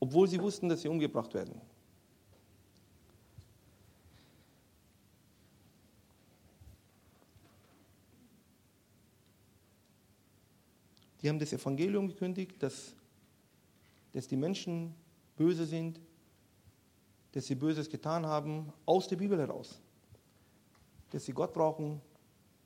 [0.00, 1.60] obwohl sie wussten, dass sie umgebracht werden.
[11.22, 12.96] Die haben das Evangelium gekündigt, dass,
[14.12, 14.92] dass die Menschen
[15.36, 16.00] böse sind,
[17.36, 19.78] dass sie Böses getan haben, aus der Bibel heraus.
[21.10, 22.00] Dass sie Gott brauchen.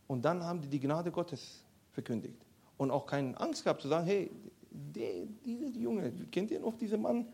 [0.06, 2.46] Und dann haben die die Gnade Gottes verkündigt.
[2.76, 4.30] Und auch keine Angst gehabt zu sagen, hey,
[4.70, 7.26] der, dieser Junge, kennt ihr noch diesen Mann,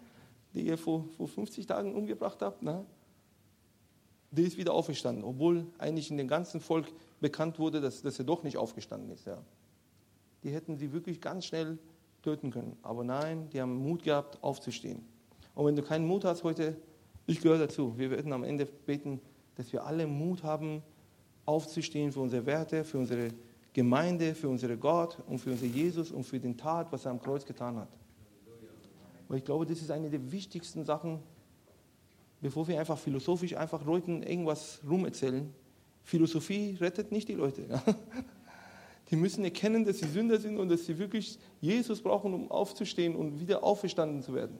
[0.54, 2.62] den ihr vor, vor 50 Tagen umgebracht habt?
[2.62, 2.86] Na?
[4.30, 6.86] Der ist wieder auferstanden, obwohl eigentlich in dem ganzen Volk
[7.20, 9.26] bekannt wurde, dass, dass er doch nicht aufgestanden ist.
[9.26, 9.42] Ja.
[10.42, 11.76] Die hätten sie wirklich ganz schnell
[12.22, 12.78] töten können.
[12.80, 15.04] Aber nein, die haben Mut gehabt, aufzustehen.
[15.54, 16.78] Und wenn du keinen Mut hast heute,
[17.26, 17.94] ich gehöre dazu.
[17.96, 19.20] Wir werden am Ende beten,
[19.56, 20.82] dass wir alle Mut haben,
[21.44, 23.30] aufzustehen für unsere Werte, für unsere
[23.72, 27.20] Gemeinde, für unseren Gott und für unseren Jesus und für den Tat, was er am
[27.20, 27.88] Kreuz getan hat.
[29.28, 31.18] Und ich glaube, das ist eine der wichtigsten Sachen,
[32.40, 35.52] bevor wir einfach philosophisch einfach Leuten irgendwas rumerzählen.
[36.04, 37.82] Philosophie rettet nicht die Leute.
[39.10, 43.14] Die müssen erkennen, dass sie Sünder sind und dass sie wirklich Jesus brauchen, um aufzustehen
[43.14, 44.58] und wieder auferstanden zu werden.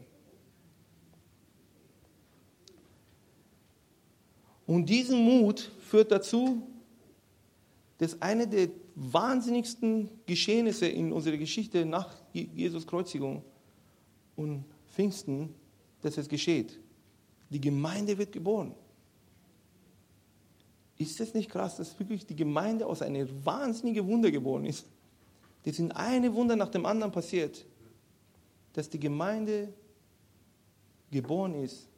[4.66, 6.66] Und diesen Mut führt dazu,
[7.98, 13.42] dass eine der wahnsinnigsten Geschehnisse in unserer Geschichte nach Jesus Kreuzigung
[14.34, 15.54] und Pfingsten,
[16.02, 16.78] dass es geschieht.
[17.50, 18.74] Die Gemeinde wird geboren.
[20.98, 24.86] Ist das nicht krass, dass wirklich die Gemeinde aus einem wahnsinnigen Wunder geboren ist?
[25.62, 27.64] Das sind eine Wunder nach dem anderen passiert,
[28.72, 29.72] dass die Gemeinde
[31.10, 31.88] geboren ist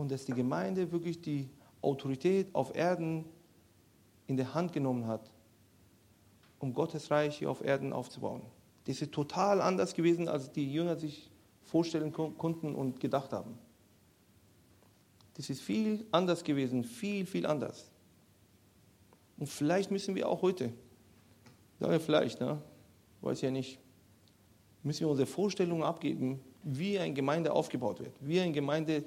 [0.00, 1.50] und dass die Gemeinde wirklich die
[1.82, 3.26] Autorität auf Erden
[4.26, 5.30] in der Hand genommen hat,
[6.58, 8.42] um Gottes Reich hier auf Erden aufzubauen.
[8.86, 11.30] Das ist total anders gewesen, als die Jünger sich
[11.64, 13.58] vorstellen konnten und gedacht haben.
[15.34, 17.90] Das ist viel anders gewesen, viel, viel anders.
[19.38, 20.72] Und vielleicht müssen wir auch heute,
[21.78, 22.60] ja, vielleicht, ne?
[23.20, 23.78] weiß ja nicht,
[24.82, 29.04] müssen wir unsere Vorstellungen abgeben, wie eine Gemeinde aufgebaut wird, wie eine Gemeinde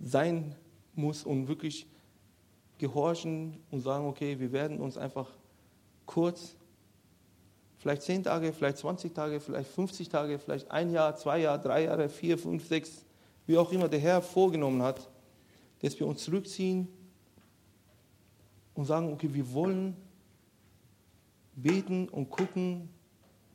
[0.00, 0.54] sein
[0.94, 1.86] muss und wirklich
[2.78, 5.30] gehorchen und sagen, okay, wir werden uns einfach
[6.06, 6.56] kurz,
[7.78, 11.84] vielleicht 10 Tage, vielleicht 20 Tage, vielleicht 50 Tage, vielleicht ein Jahr, zwei Jahre, drei
[11.84, 13.04] Jahre, vier, fünf, sechs,
[13.46, 15.08] wie auch immer der Herr vorgenommen hat,
[15.80, 16.88] dass wir uns zurückziehen
[18.74, 19.96] und sagen, okay, wir wollen
[21.54, 22.88] beten und gucken,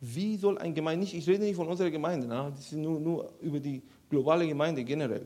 [0.02, 3.00] wie soll ein Gemeinde, nicht, ich rede nicht von unserer Gemeinde, na, das ist nur,
[3.00, 5.26] nur über die globale Gemeinde generell.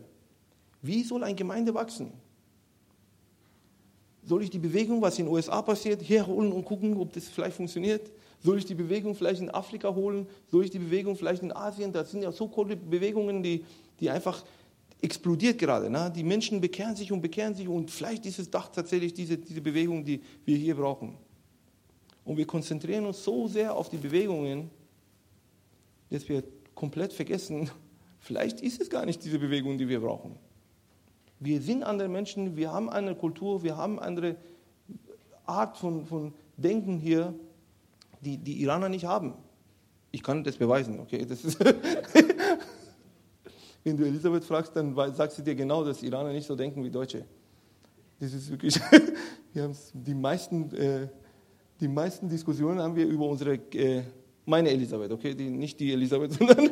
[0.82, 2.12] Wie soll eine Gemeinde wachsen?
[4.24, 7.56] Soll ich die Bewegung, was in den USA passiert, herholen und gucken, ob das vielleicht
[7.56, 8.12] funktioniert?
[8.42, 10.28] Soll ich die Bewegung vielleicht in Afrika holen?
[10.48, 11.92] Soll ich die Bewegung vielleicht in Asien?
[11.92, 13.66] Das sind ja so coole Bewegungen, die,
[14.00, 14.44] die einfach
[15.02, 15.90] explodiert gerade.
[15.90, 16.12] Ne?
[16.16, 19.62] Die Menschen bekehren sich und bekehren sich und vielleicht ist es doch tatsächlich diese, diese
[19.62, 21.18] Bewegung, die wir hier brauchen.
[22.24, 24.70] Und wir konzentrieren uns so sehr auf die Bewegungen,
[26.10, 26.44] dass wir
[26.76, 27.70] komplett vergessen,
[28.20, 30.36] vielleicht ist es gar nicht diese Bewegung, die wir brauchen.
[31.40, 34.36] Wir sind andere Menschen, wir haben eine Kultur, wir haben eine
[35.46, 37.34] Art von, von Denken hier,
[38.22, 39.34] die die Iraner nicht haben.
[40.12, 41.26] Ich kann das beweisen, okay?
[41.26, 41.60] Das ist
[43.84, 46.92] Wenn du Elisabeth fragst, dann sagt sie dir genau, dass Iraner nicht so denken wie
[46.92, 47.26] Deutsche.
[48.20, 48.80] Das ist wirklich,
[49.54, 51.08] wir haben die meisten, äh,
[51.80, 54.04] die meisten Diskussionen haben wir über unsere, äh,
[54.46, 56.70] meine Elisabeth, okay, die, nicht die Elisabeth, sondern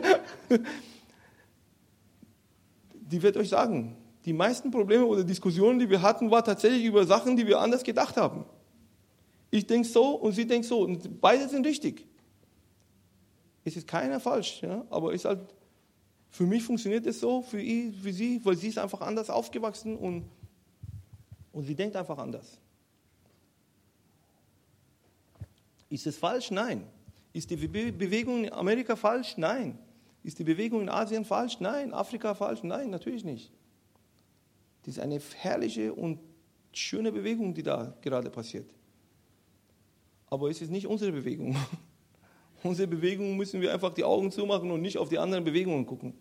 [2.92, 3.96] die wird euch sagen,
[4.28, 7.82] die meisten Probleme oder Diskussionen, die wir hatten, war tatsächlich über Sachen, die wir anders
[7.82, 8.44] gedacht haben.
[9.50, 12.06] Ich denke so und sie denkt so und beide sind richtig.
[13.64, 14.86] Es ist keiner falsch, ja?
[14.90, 15.40] aber ist halt,
[16.30, 19.96] für mich funktioniert es so, für, ihn, für sie, weil sie ist einfach anders aufgewachsen
[19.96, 20.26] und,
[21.54, 22.60] und sie denkt einfach anders.
[25.90, 26.52] Ist es falsch?
[26.52, 26.86] Nein.
[27.32, 29.38] Ist die Bewegung in Amerika falsch?
[29.38, 29.80] Nein.
[30.22, 31.62] Ist die Bewegung in Asien falsch?
[31.62, 31.94] Nein.
[31.94, 32.62] Afrika falsch?
[32.64, 33.54] Nein, natürlich nicht.
[34.88, 36.18] Das ist eine herrliche und
[36.72, 38.70] schöne Bewegung, die da gerade passiert.
[40.28, 41.58] Aber es ist nicht unsere Bewegung.
[42.64, 46.14] Unsere Bewegung müssen wir einfach die Augen zumachen und nicht auf die anderen Bewegungen gucken.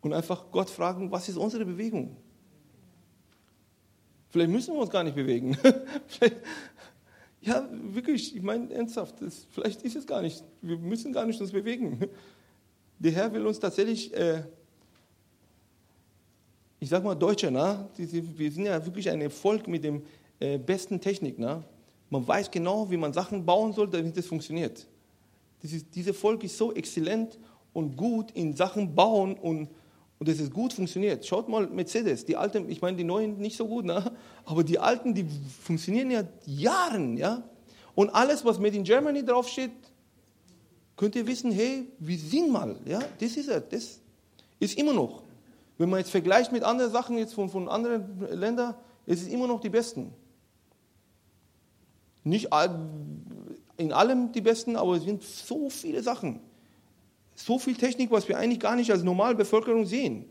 [0.00, 2.16] Und einfach Gott fragen, was ist unsere Bewegung?
[4.30, 5.56] Vielleicht müssen wir uns gar nicht bewegen.
[7.42, 10.42] ja, wirklich, ich meine ernsthaft, das, vielleicht ist es gar nicht.
[10.60, 12.00] Wir müssen gar nicht uns bewegen.
[12.98, 14.42] Der Herr will uns tatsächlich äh,
[16.80, 17.86] ich sage mal Deutsche, ne?
[17.96, 20.02] wir sind ja wirklich ein Volk mit dem
[20.40, 21.38] äh, besten Technik.
[21.38, 21.62] Ne?
[22.08, 24.86] Man weiß genau, wie man Sachen bauen soll, damit es funktioniert.
[25.62, 27.38] Dieses, dieses Volk ist so exzellent
[27.74, 29.68] und gut in Sachen bauen und,
[30.18, 31.24] und dass es gut funktioniert.
[31.26, 34.10] Schaut mal Mercedes, die alten, ich meine die neuen nicht so gut, ne?
[34.46, 35.26] aber die alten, die
[35.62, 37.18] funktionieren ja Jahren.
[37.18, 37.42] Ja?
[37.94, 39.72] Und alles, was Made in Germany draufsteht,
[40.96, 42.74] könnt ihr wissen, hey, wir sind mal.
[42.86, 43.00] Ja?
[43.18, 44.00] Das ist es, das
[44.58, 45.22] ist immer noch.
[45.80, 48.74] Wenn man jetzt vergleicht mit anderen Sachen jetzt von, von anderen Ländern,
[49.06, 50.12] ist es immer noch die Besten.
[52.22, 52.48] Nicht
[53.78, 56.40] in allem die Besten, aber es sind so viele Sachen.
[57.34, 60.26] So viel Technik, was wir eigentlich gar nicht als normale Bevölkerung sehen.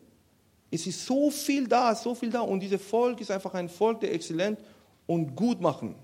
[0.70, 2.42] Es ist so viel da, so viel da.
[2.42, 4.60] Und dieses Volk ist einfach ein Volk, der exzellent
[5.08, 5.96] und gut machen.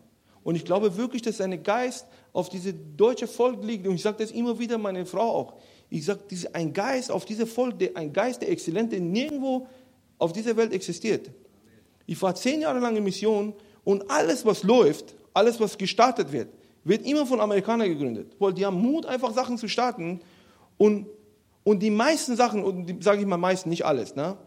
[0.43, 3.86] Und ich glaube wirklich, dass ein Geist auf dieses deutsche Volk liegt.
[3.86, 5.53] Und ich sage das immer wieder meine Frau auch.
[5.89, 6.21] Ich sage,
[6.54, 9.67] ein Geist auf diesem Volk, ein Geist der Exzellenz, der nirgendwo
[10.17, 11.30] auf dieser Welt existiert.
[12.06, 16.50] Ich war zehn Jahre lang in Mission und alles, was läuft, alles, was gestartet wird,
[16.84, 18.36] wird immer von Amerikanern gegründet.
[18.39, 20.21] Weil die haben Mut, einfach Sachen zu starten.
[20.78, 21.08] Und,
[21.63, 24.38] und die meisten Sachen, und sage ich mal meisten, nicht alles, ne?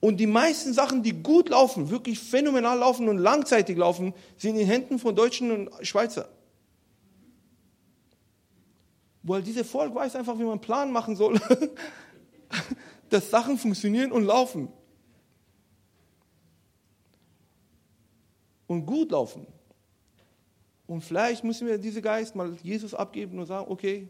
[0.00, 4.66] Und die meisten Sachen, die gut laufen, wirklich phänomenal laufen und langzeitig laufen, sind in
[4.66, 6.30] Händen von Deutschen und Schweizer.
[9.22, 11.38] Weil dieses Volk weiß einfach, wie man einen Plan machen soll,
[13.10, 14.68] dass Sachen funktionieren und laufen.
[18.66, 19.46] Und gut laufen.
[20.86, 24.08] Und vielleicht müssen wir diesen Geist mal Jesus abgeben und sagen, okay,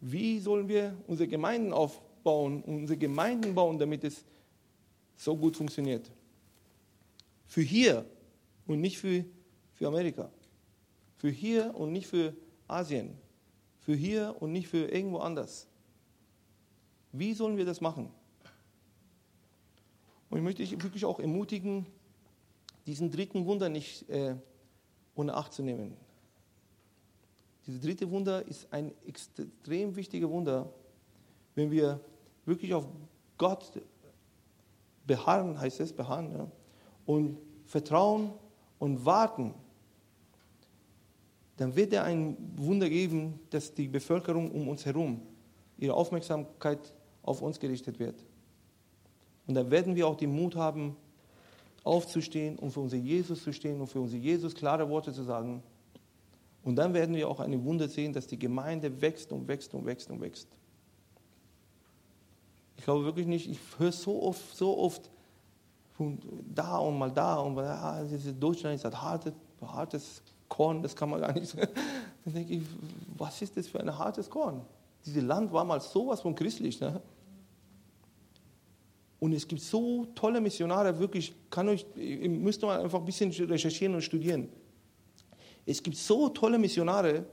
[0.00, 4.24] wie sollen wir unsere Gemeinden aufbauen, unsere Gemeinden bauen, damit es
[5.16, 6.10] so gut funktioniert?
[7.46, 8.04] Für hier
[8.66, 9.24] und nicht für,
[9.72, 10.30] für Amerika.
[11.16, 12.36] Für hier und nicht für
[12.68, 13.16] Asien
[13.86, 15.68] für hier und nicht für irgendwo anders.
[17.12, 18.10] Wie sollen wir das machen?
[20.28, 21.86] Und ich möchte dich wirklich auch ermutigen,
[22.84, 24.34] diesen dritten Wunder nicht äh,
[25.14, 25.96] ohne Acht zu nehmen.
[27.64, 30.68] Dieses dritte Wunder ist ein extrem wichtiges Wunder,
[31.54, 32.00] wenn wir
[32.44, 32.88] wirklich auf
[33.38, 33.70] Gott
[35.06, 36.50] beharren, heißt es, beharren, ja,
[37.06, 38.32] und vertrauen
[38.80, 39.54] und warten
[41.56, 45.22] dann wird er ein Wunder geben, dass die Bevölkerung um uns herum
[45.78, 46.92] ihre Aufmerksamkeit
[47.22, 48.24] auf uns gerichtet wird.
[49.46, 50.96] Und dann werden wir auch den Mut haben,
[51.84, 55.62] aufzustehen und für unser Jesus zu stehen und für unser Jesus klare Worte zu sagen.
[56.64, 59.86] Und dann werden wir auch ein Wunder sehen, dass die Gemeinde wächst und wächst und
[59.86, 60.48] wächst und wächst.
[62.76, 65.10] Ich glaube wirklich nicht, ich höre so oft, so oft
[65.92, 66.18] von
[66.52, 69.32] da und mal da und mal da, Deutschland ist ein hartes,
[69.62, 70.22] hartes
[70.56, 71.54] Korn, das kann man gar nicht.
[72.24, 72.62] Dann denke ich,
[73.14, 74.62] was ist das für ein hartes Korn?
[75.04, 76.80] Dieses Land war mal sowas von christlich.
[76.80, 76.98] Ne?
[79.20, 83.30] Und es gibt so tolle Missionare, wirklich, kann euch, ihr müsst mal einfach ein bisschen
[83.32, 84.48] recherchieren und studieren.
[85.66, 87.26] Es gibt so tolle Missionare,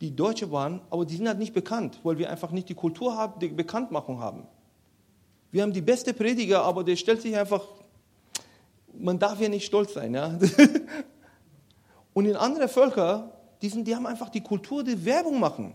[0.00, 3.16] die Deutsche waren, aber die sind halt nicht bekannt, weil wir einfach nicht die Kultur
[3.16, 4.48] haben, die Bekanntmachung haben.
[5.52, 7.64] Wir haben die beste Prediger, aber der stellt sich einfach,
[8.98, 10.12] man darf ja nicht stolz sein.
[10.14, 10.36] Ja?
[12.18, 13.30] Und in andere Völker,
[13.62, 15.74] die, sind, die haben einfach die Kultur, die Werbung machen.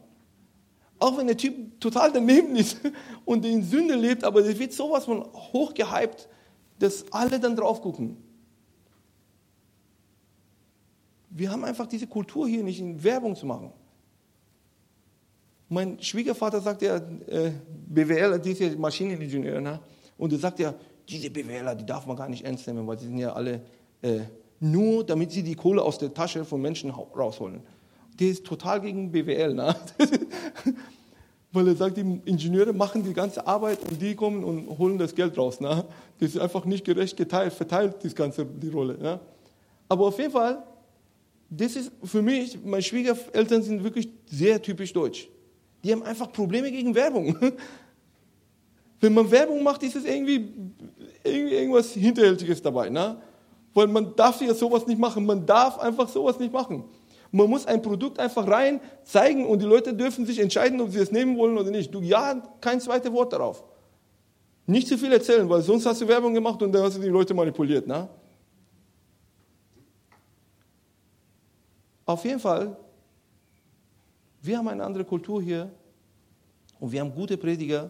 [0.99, 2.81] Auch wenn der Typ total daneben ist
[3.23, 6.27] und in Sünde lebt, aber es wird sowas von hochgehypt,
[6.79, 8.17] dass alle dann drauf gucken.
[11.29, 13.71] Wir haben einfach diese Kultur hier nicht in Werbung zu machen.
[15.69, 17.53] Mein Schwiegervater sagt ja, äh,
[17.87, 19.79] BWL, diese Maschineningenieur, ne?
[20.17, 20.73] und er sagt ja,
[21.07, 23.61] diese BWLer, die darf man gar nicht ernst nehmen, weil sie sind ja alle
[24.01, 24.23] äh,
[24.63, 27.61] nur, damit sie die Kohle aus der Tasche von Menschen rausholen.
[28.19, 29.75] Der ist total gegen BWL, ne?
[31.53, 35.13] weil er sagt, die Ingenieure machen die ganze Arbeit und die kommen und holen das
[35.13, 35.59] Geld raus.
[35.59, 35.85] Ne?
[36.19, 38.97] Das ist einfach nicht gerecht geteilt, verteilt, das ganze, die Rolle.
[38.97, 39.19] Ne?
[39.87, 40.63] Aber auf jeden Fall,
[41.51, 45.29] das ist für mich, meine Schwiegereltern sind wirklich sehr typisch deutsch.
[45.83, 47.37] Die haben einfach Probleme gegen Werbung.
[48.99, 50.49] Wenn man Werbung macht, ist es irgendwie,
[51.23, 52.89] irgendwie irgendwas Hinterhältiges dabei.
[52.89, 53.17] Ne?
[53.73, 55.25] Weil man darf ja sowas nicht machen.
[55.25, 56.83] Man darf einfach sowas nicht machen.
[57.31, 60.99] Man muss ein Produkt einfach rein zeigen und die Leute dürfen sich entscheiden, ob sie
[60.99, 61.93] es nehmen wollen oder nicht.
[61.93, 63.63] Du, ja, kein zweites Wort darauf.
[64.67, 67.09] Nicht zu viel erzählen, weil sonst hast du Werbung gemacht und dann hast du die
[67.09, 67.87] Leute manipuliert.
[67.87, 68.07] Ne?
[72.05, 72.77] Auf jeden Fall
[74.43, 75.71] wir haben eine andere Kultur hier
[76.77, 77.89] und wir haben gute Prediger,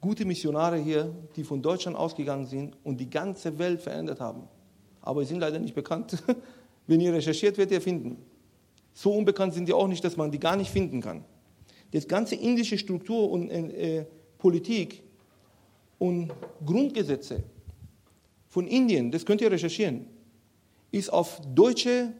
[0.00, 4.48] gute Missionare hier, die von Deutschland ausgegangen sind und die ganze Welt verändert haben.
[5.00, 6.22] Aber sie sind leider nicht bekannt.
[6.86, 8.18] Wenn ihr recherchiert, werdet ihr finden.
[8.94, 11.24] So unbekannt sind die auch nicht, dass man die gar nicht finden kann.
[11.92, 14.06] Das ganze indische Struktur und äh,
[14.38, 15.02] Politik
[15.98, 16.32] und
[16.64, 17.42] Grundgesetze
[18.48, 20.06] von Indien, das könnt ihr recherchieren,
[20.90, 22.12] ist auf deutsche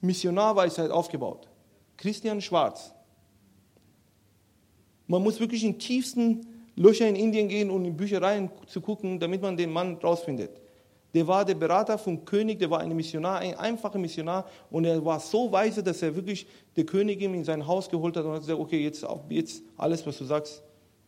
[0.00, 1.48] Missionarweisheit aufgebaut.
[1.96, 2.92] Christian Schwarz.
[5.06, 6.46] Man muss wirklich in tiefsten
[6.76, 10.50] Löcher in Indien gehen und in Büchereien zu gucken, damit man den Mann rausfindet.
[11.14, 15.02] Der war der Berater vom König, der war ein Missionar, ein einfacher Missionar und er
[15.02, 16.46] war so weise, dass er wirklich
[16.76, 20.18] der Königin in sein Haus geholt hat und hat gesagt, okay, jetzt, jetzt alles, was
[20.18, 20.62] du sagst,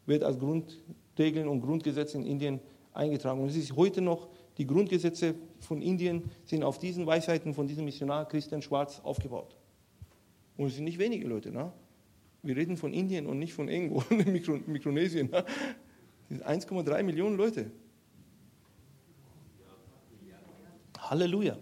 [0.06, 2.60] wird als Grundregeln und Grundgesetze in Indien
[2.94, 3.42] eingetragen.
[3.42, 7.84] Und es ist heute noch, die Grundgesetze von Indien sind auf diesen Weisheiten von diesem
[7.84, 9.56] Missionar Christian Schwarz aufgebaut.
[10.56, 11.52] Und es sind nicht wenige Leute.
[11.52, 11.70] Ne?
[12.48, 15.28] Wir reden von Indien und nicht von irgendwo, Mikro, Mikronesien.
[15.32, 15.44] Ne?
[16.30, 17.70] Das sind 1,3 Millionen Leute.
[20.98, 21.58] Halleluja.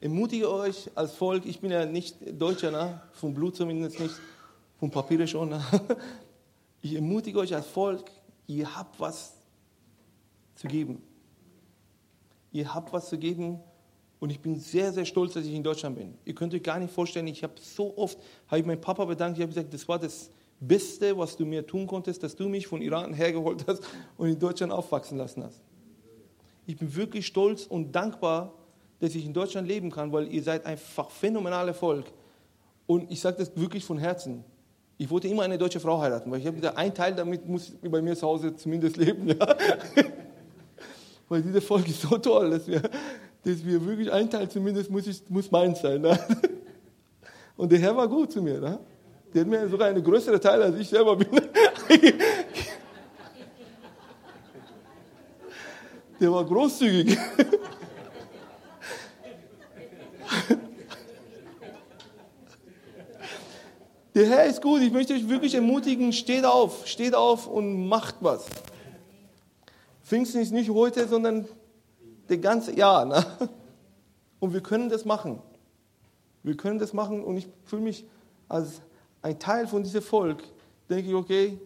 [0.00, 3.02] Ermutige euch als Volk, ich bin ja nicht Deutscher, ne?
[3.12, 4.14] vom Blut zumindest nicht,
[4.78, 5.48] vom Papier schon.
[5.48, 5.60] Ne?
[6.80, 8.08] Ich ermutige euch als Volk,
[8.46, 9.36] ihr habt was
[10.54, 11.02] zu geben.
[12.52, 13.58] Ihr habt was zu geben
[14.20, 16.14] und ich bin sehr, sehr stolz, dass ich in Deutschland bin.
[16.24, 19.38] Ihr könnt euch gar nicht vorstellen, ich habe so oft, habe ich meinen Papa bedankt,
[19.38, 22.66] ich habe gesagt, das war das Beste, was du mir tun konntest, dass du mich
[22.66, 23.82] von Iran hergeholt hast
[24.16, 25.62] und in Deutschland aufwachsen lassen hast.
[26.66, 28.52] Ich bin wirklich stolz und dankbar,
[28.98, 32.06] dass ich in Deutschland leben kann, weil ihr seid einfach phänomenales Volk.
[32.86, 34.44] Und ich sage das wirklich von Herzen.
[34.96, 37.72] Ich wollte immer eine deutsche Frau heiraten, weil ich habe gesagt, ein Teil damit muss
[37.80, 39.28] bei mir zu Hause zumindest leben.
[39.38, 39.56] Ja?
[41.28, 42.80] weil dieses Volk ist so toll, dass wir
[43.48, 46.02] dass wir wirklich ein Teil zumindest muss, ich, muss meins sein.
[46.02, 46.18] Ne?
[47.56, 48.60] Und der Herr war gut zu mir.
[48.60, 48.78] Ne?
[49.32, 51.28] Der hat mir sogar eine größere Teil als ich selber bin.
[56.20, 57.16] Der war großzügig.
[64.14, 64.82] Der Herr ist gut.
[64.82, 68.46] Ich möchte euch wirklich ermutigen, steht auf, steht auf und macht was.
[70.02, 71.46] Pfingsten ist nicht heute, sondern
[72.28, 73.04] das ganze Jahr.
[73.04, 73.24] Ne?
[74.40, 75.40] Und wir können das machen.
[76.42, 78.04] Wir können das machen und ich fühle mich
[78.48, 78.80] als
[79.22, 80.42] ein Teil von diesem Volk.
[80.88, 81.58] Denke ich, okay,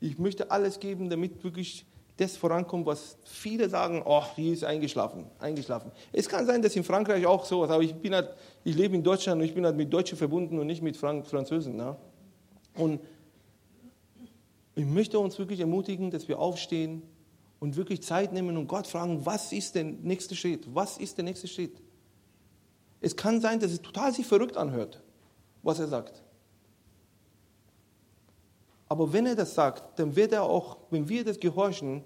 [0.00, 1.84] ich möchte alles geben, damit wirklich
[2.16, 5.92] das vorankommt, was viele sagen, oh, hier ist eingeschlafen, eingeschlafen.
[6.12, 8.30] Es kann sein, dass in Frankreich auch so ist, aber ich, bin halt,
[8.64, 11.26] ich lebe in Deutschland und ich bin halt mit Deutschen verbunden und nicht mit Frank
[11.26, 11.76] Französen.
[11.76, 11.96] Ne?
[12.74, 13.00] Und
[14.74, 17.02] ich möchte uns wirklich ermutigen, dass wir aufstehen
[17.60, 20.66] und wirklich Zeit nehmen und Gott fragen, was ist der nächste Schritt?
[20.74, 21.80] Was ist der nächste Schritt?
[23.00, 25.02] Es kann sein, dass es total sich verrückt anhört,
[25.62, 26.22] was er sagt.
[28.88, 32.04] Aber wenn er das sagt, dann wird er auch, wenn wir das gehorchen,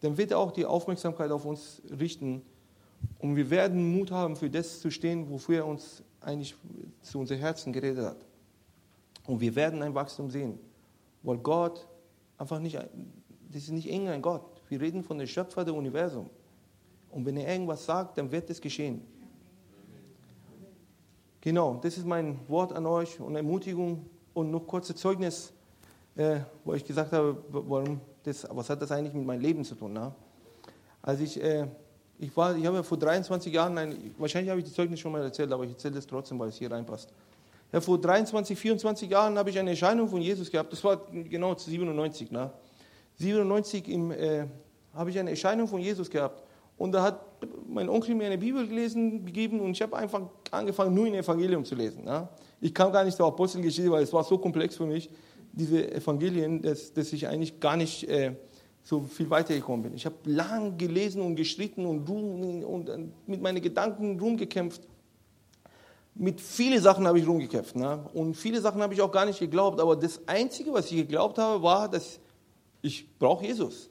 [0.00, 2.42] dann wird er auch die Aufmerksamkeit auf uns richten
[3.18, 6.54] und wir werden Mut haben, für das zu stehen, wofür er uns eigentlich
[7.02, 8.16] zu unserem Herzen geredet hat.
[9.26, 10.58] Und wir werden ein Wachstum sehen,
[11.22, 11.86] weil Gott
[12.38, 14.53] einfach nicht, das ist nicht irgendein Gott.
[14.74, 16.28] Wir reden von dem Schöpfer des Universums.
[17.12, 19.02] Und wenn er irgendwas sagt, dann wird es geschehen.
[21.40, 25.52] Genau, das ist mein Wort an euch und Ermutigung und noch kurze Zeugnis,
[26.16, 29.76] äh, wo ich gesagt habe, warum das, was hat das eigentlich mit meinem Leben zu
[29.76, 29.92] tun?
[29.92, 30.12] Ne?
[31.02, 31.68] Als ich, äh,
[32.18, 35.22] ich war, ich habe vor 23 Jahren, ein, wahrscheinlich habe ich die Zeugnis schon mal
[35.22, 37.12] erzählt, aber ich erzähle das trotzdem, weil es hier reinpasst.
[37.70, 40.72] Ja, vor 23, 24 Jahren habe ich eine Erscheinung von Jesus gehabt.
[40.72, 42.32] Das war genau 97.
[42.32, 42.50] Ne?
[43.18, 44.46] 97 im, äh,
[44.94, 46.42] habe ich eine Erscheinung von Jesus gehabt.
[46.76, 47.24] Und da hat
[47.68, 51.64] mein Onkel mir eine Bibel gelesen, gegeben und ich habe einfach angefangen, nur in Evangelium
[51.64, 52.04] zu lesen.
[52.04, 52.28] Ne?
[52.60, 55.08] Ich kam gar nicht zur Apostelgeschichte, weil es war so komplex für mich,
[55.52, 58.34] diese Evangelien, dass, dass ich eigentlich gar nicht äh,
[58.82, 59.94] so viel weitergekommen bin.
[59.94, 64.82] Ich habe lang gelesen und gestritten und, rum, und äh, mit meinen Gedanken rumgekämpft.
[66.16, 67.76] Mit vielen Sachen habe ich rumgekämpft.
[67.76, 68.04] Ne?
[68.14, 69.80] Und viele Sachen habe ich auch gar nicht geglaubt.
[69.80, 72.20] Aber das Einzige, was ich geglaubt habe, war, dass
[72.82, 73.90] ich brauche Jesus.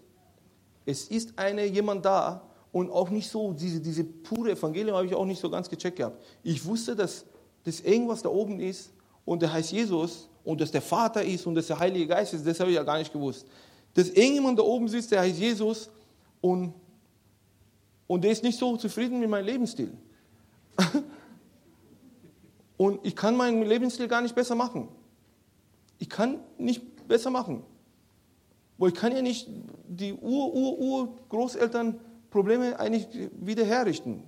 [0.86, 2.42] Es ist eine, jemand da,
[2.74, 5.98] und auch nicht so, diese, diese pure Evangelium habe ich auch nicht so ganz gecheckt
[5.98, 6.22] gehabt.
[6.42, 7.24] Ich wusste, dass,
[7.64, 8.92] dass irgendwas da oben ist
[9.26, 12.46] und der heißt Jesus und dass der Vater ist und dass der Heilige Geist ist,
[12.46, 13.46] das habe ich ja gar nicht gewusst.
[13.94, 15.92] Dass irgendjemand da oben sitzt, der heißt Jesus
[16.42, 16.74] und,
[18.08, 19.96] und der ist nicht so zufrieden mit meinem Lebensstil.
[22.78, 24.88] und ich kann meinen Lebensstil gar nicht besser machen.
[26.00, 27.64] Ich kann nicht besser machen.
[28.78, 29.48] Weil ich kann ja nicht
[29.88, 32.00] die Ur-Ur-Ur-Großeltern
[32.30, 33.08] Probleme eigentlich
[33.40, 34.24] wieder herrichten.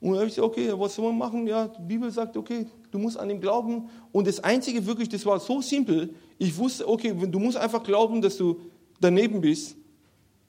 [0.00, 1.46] Und dann habe ich gesagt, okay, was soll man machen?
[1.46, 3.88] Ja, die Bibel sagt, okay, du musst an ihn glauben.
[4.12, 6.14] Und das Einzige wirklich, das war so simpel.
[6.38, 8.60] Ich wusste, okay, du musst einfach glauben, dass du
[9.00, 9.76] daneben bist.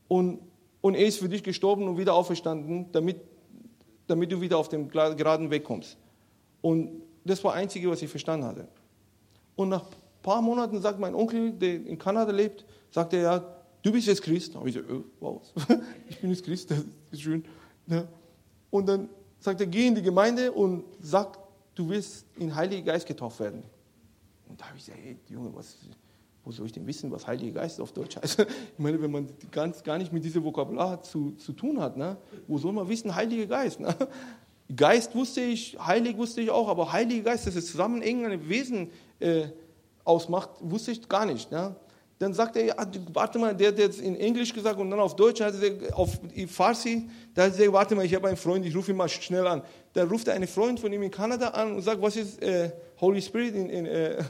[0.07, 0.39] Und,
[0.81, 3.17] und er ist für dich gestorben und wieder auferstanden, damit,
[4.07, 5.97] damit du wieder auf dem geraden Weg kommst.
[6.61, 8.67] Und das war das Einzige, was ich verstanden hatte.
[9.55, 13.55] Und nach ein paar Monaten sagt mein Onkel, der in Kanada lebt, sagt er, ja,
[13.81, 14.55] du bist jetzt Christ.
[14.55, 15.41] Habe ich gesagt, oh, wow,
[16.09, 17.43] ich bin jetzt Christ, das ist schön.
[17.87, 18.07] Ja.
[18.69, 19.09] Und dann
[19.39, 21.37] sagt er, geh in die Gemeinde und sag,
[21.75, 23.63] du wirst in Heiligen Geist getauft werden.
[24.47, 25.77] Und da habe ich gesagt, hey, Junge, was,
[26.43, 28.39] wo soll ich denn wissen, was Heiliger Geist auf Deutsch heißt?
[28.73, 32.17] Ich meine, wenn man ganz, gar nicht mit diesem Vokabular zu, zu tun hat, ne?
[32.47, 33.79] wo soll man wissen, Heiliger Geist?
[33.79, 33.95] Ne?
[34.75, 38.91] Geist wusste ich, Heilig wusste ich auch, aber Heiliger Geist, dass es zusammen irgendein Wesen
[39.19, 39.47] äh,
[40.03, 41.51] ausmacht, wusste ich gar nicht.
[41.51, 41.75] Ne?
[42.19, 42.75] Dann sagt er,
[43.13, 46.19] warte mal, der hat jetzt in Englisch gesagt und dann auf Deutsch, hat er auf
[46.47, 49.07] Farsi, da hat er gesagt, warte mal, ich habe einen Freund, ich rufe ihn mal
[49.07, 49.61] schnell an.
[49.93, 52.71] Da ruft er einen Freund von ihm in Kanada an und sagt, was ist äh,
[52.99, 54.21] Holy Spirit in, in, äh,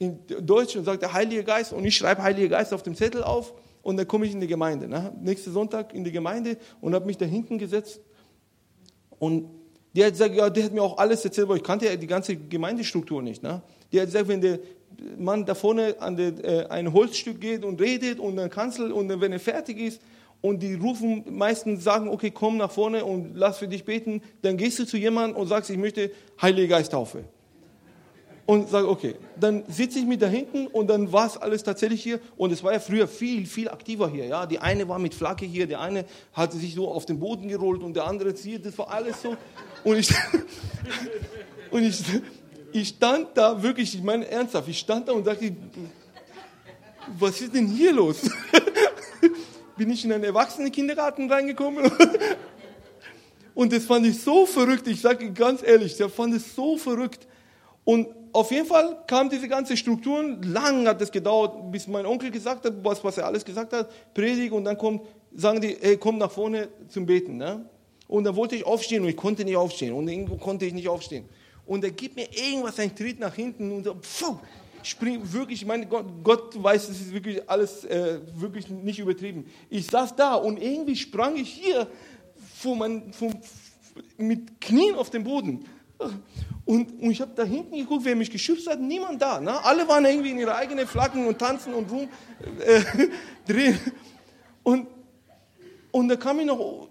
[0.00, 0.74] in, Deutsch?
[0.74, 3.96] Und sagt der Heilige Geist und ich schreibe Heilige Geist auf dem Zettel auf und
[3.96, 4.88] dann komme ich in die Gemeinde.
[4.88, 5.12] Ne?
[5.22, 8.00] Nächsten Sonntag in die Gemeinde und habe mich da hinten gesetzt
[9.20, 9.48] und
[9.94, 12.06] der hat gesagt, ja, der hat mir auch alles erzählt, weil ich kannte ja die
[12.06, 13.42] ganze Gemeindestruktur nicht.
[13.42, 13.62] Ne?
[13.92, 14.58] Der hat gesagt, wenn der
[15.16, 19.08] man da vorne an den, äh, ein Holzstück geht und redet und dann Kanzel und
[19.08, 20.00] dann, wenn er fertig ist
[20.40, 24.56] und die rufen meistens sagen, okay, komm nach vorne und lass für dich beten, dann
[24.56, 27.24] gehst du zu jemandem und sagst, ich möchte Heilige Geisttaufe.
[28.46, 32.02] Und sag, okay, dann sitze ich mit da hinten und dann war es alles tatsächlich
[32.02, 32.18] hier.
[32.38, 34.24] Und es war ja früher viel, viel aktiver hier.
[34.24, 37.48] Ja, die eine war mit Flagge hier, der eine hatte sich so auf den Boden
[37.48, 38.58] gerollt und der andere hier.
[38.58, 39.36] Das war alles so.
[39.84, 40.10] Und ich,
[41.70, 42.02] und ich,
[42.72, 45.54] ich stand da wirklich, ich meine ernsthaft, ich stand da und sagte,
[47.18, 48.30] was ist denn hier los?
[49.76, 51.90] Bin ich in einen Erwachsenenkindergarten reingekommen?
[53.54, 57.26] Und das fand ich so verrückt, ich sage ganz ehrlich, der fand es so verrückt.
[57.84, 62.30] Und auf jeden Fall kam diese ganze Strukturen, lang hat es gedauert, bis mein Onkel
[62.30, 65.02] gesagt hat, was, was er alles gesagt hat, Predigt und dann kommt,
[65.34, 67.36] sagen die, hey, komm nach vorne zum Beten.
[67.36, 67.64] Ne?
[68.06, 70.88] Und dann wollte ich aufstehen und ich konnte nicht aufstehen und irgendwo konnte ich nicht
[70.88, 71.28] aufstehen
[71.68, 74.38] und er gibt mir irgendwas, einen Tritt nach hinten und so, pfuh,
[74.82, 79.46] spring, wirklich, ich meine, Gott, Gott weiß, es ist wirklich alles äh, wirklich nicht übertrieben.
[79.68, 81.86] Ich saß da und irgendwie sprang ich hier
[82.56, 83.30] vor mein, vor,
[84.16, 85.66] mit Knien auf den Boden.
[86.64, 89.38] Und, und ich habe da hinten geguckt, wer mich geschützt hat, niemand da.
[89.38, 89.62] Ne?
[89.62, 92.08] Alle waren irgendwie in ihre eigenen Flaggen und tanzen und rum
[92.60, 92.82] äh,
[93.46, 93.78] drehen.
[94.62, 94.86] Und,
[95.90, 96.88] und da kam ich noch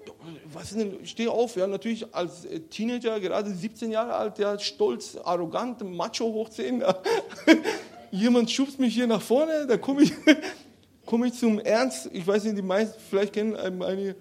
[0.54, 4.58] was ist denn, steh auf, ja, natürlich als äh, Teenager, gerade 17 Jahre alt, ja,
[4.60, 6.82] stolz, arrogant, macho hochziehen.
[6.82, 6.98] Ja.
[8.12, 10.14] Jemand schubst mich hier nach vorne, da komme ich,
[11.06, 12.10] komm ich zum Ernst.
[12.14, 14.16] Ich weiß nicht, die meisten vielleicht kennen einige,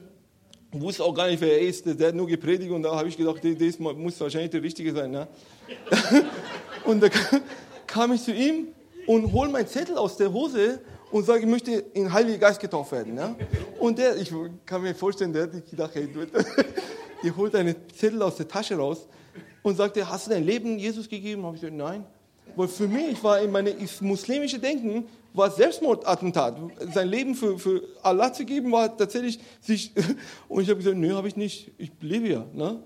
[0.73, 1.87] wusste auch gar nicht, wer er ist.
[1.87, 5.13] Der hat nur gepredigt und da habe ich gedacht, das muss wahrscheinlich der Richtige sein.
[5.13, 5.29] Ja.
[6.85, 7.09] Und da
[7.87, 8.69] kam ich zu ihm
[9.07, 12.93] und hole meinen Zettel aus der Hose und sage, ich möchte in Heiligen Geist getauft
[12.93, 13.17] werden.
[13.17, 13.35] Ja?
[13.79, 14.33] Und der, ich
[14.65, 16.27] kann mir vorstellen, der hat gedacht, hey, du,
[17.23, 19.07] die holt einen Zettel aus der Tasche raus
[19.63, 21.45] und sagt, hast du dein Leben Jesus gegeben?
[21.45, 22.05] Habe ich gesagt, nein.
[22.55, 25.05] Weil für mich war in meine muslimische Denken
[25.35, 26.57] war Selbstmordattentat.
[26.95, 29.93] Sein Leben für, für Allah zu geben, war tatsächlich sich.
[30.49, 31.71] Und ich habe gesagt, nee, habe ich nicht.
[31.77, 32.47] Ich lebe ja.
[32.55, 32.81] Ne?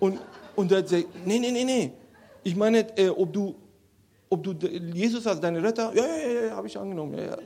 [0.00, 0.20] Und,
[0.56, 1.92] und er hat gesagt, nee, nee, nee, nee.
[2.42, 3.54] Ich meine, äh, ob du,
[4.28, 4.52] ob du
[4.94, 7.14] Jesus als deine Retter, ja, ja, ja, ja habe ich angenommen.
[7.14, 7.38] Ja, ja.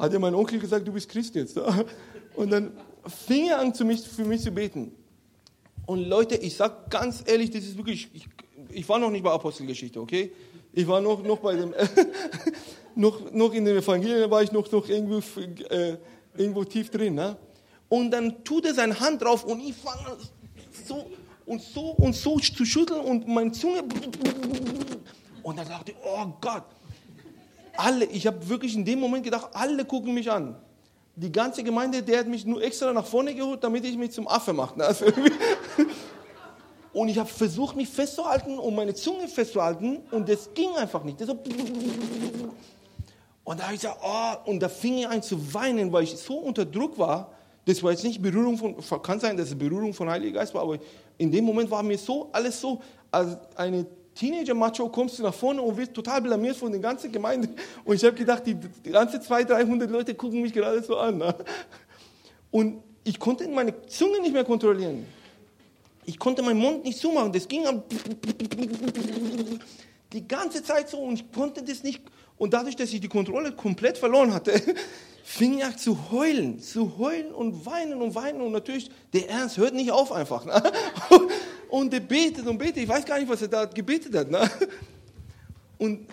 [0.00, 1.60] Hat ja mein Onkel gesagt, du bist Christ jetzt.
[2.34, 2.72] Und dann
[3.06, 4.92] fing er an, mich, für mich zu beten.
[5.84, 8.26] Und Leute, ich sage ganz ehrlich, das ist wirklich, ich,
[8.70, 10.32] ich war noch nicht bei Apostelgeschichte, okay?
[10.72, 11.74] Ich war noch, noch bei dem,
[12.94, 15.18] noch, noch in den Evangelien war ich noch, noch irgendwo,
[15.68, 15.98] äh,
[16.34, 17.16] irgendwo tief drin.
[17.16, 17.36] Ne?
[17.90, 20.16] Und dann tut er seine Hand drauf und ich fange
[20.86, 21.10] so
[21.44, 23.82] und so und so zu schütteln und meine Zunge.
[25.42, 26.64] Und dann dachte ich, oh Gott.
[27.76, 30.56] Alle, ich habe wirklich in dem Moment gedacht, alle gucken mich an.
[31.16, 34.26] Die ganze Gemeinde, der hat mich nur extra nach vorne geholt, damit ich mich zum
[34.28, 34.82] Affe mache.
[34.84, 35.06] Also
[36.92, 41.18] und ich habe versucht, mich festzuhalten und meine Zunge festzuhalten und das ging einfach nicht.
[41.20, 41.38] So
[43.44, 46.16] und da habe ich gesagt, oh, und da fing ich an zu weinen, weil ich
[46.16, 47.32] so unter Druck war.
[47.64, 50.62] Das war jetzt nicht Berührung von, kann sein, dass es Berührung von Heiligen Geist war,
[50.62, 50.78] aber
[51.18, 55.62] in dem Moment war mir so, alles so, als eine Teenager-Macho kommst du nach vorne
[55.62, 57.48] und wirst total blamiert von der ganzen Gemeinde.
[57.84, 61.18] Und ich habe gedacht, die, die ganze 200, 300 Leute gucken mich gerade so an.
[61.18, 61.34] Ne?
[62.50, 65.06] Und ich konnte meine Zunge nicht mehr kontrollieren.
[66.04, 67.32] Ich konnte meinen Mund nicht zumachen.
[67.32, 67.64] Das ging
[70.12, 72.02] die ganze Zeit so und ich konnte das nicht.
[72.36, 74.60] Und dadurch, dass ich die Kontrolle komplett verloren hatte,
[75.24, 78.40] fing ich an zu heulen, zu heulen und weinen und weinen.
[78.40, 80.44] Und natürlich, der Ernst hört nicht auf einfach.
[80.44, 80.62] Ne?
[81.70, 82.78] Und der betet und betet.
[82.78, 84.30] Ich weiß gar nicht, was er da gebetet hat.
[84.30, 84.50] Ne?
[85.78, 86.06] Und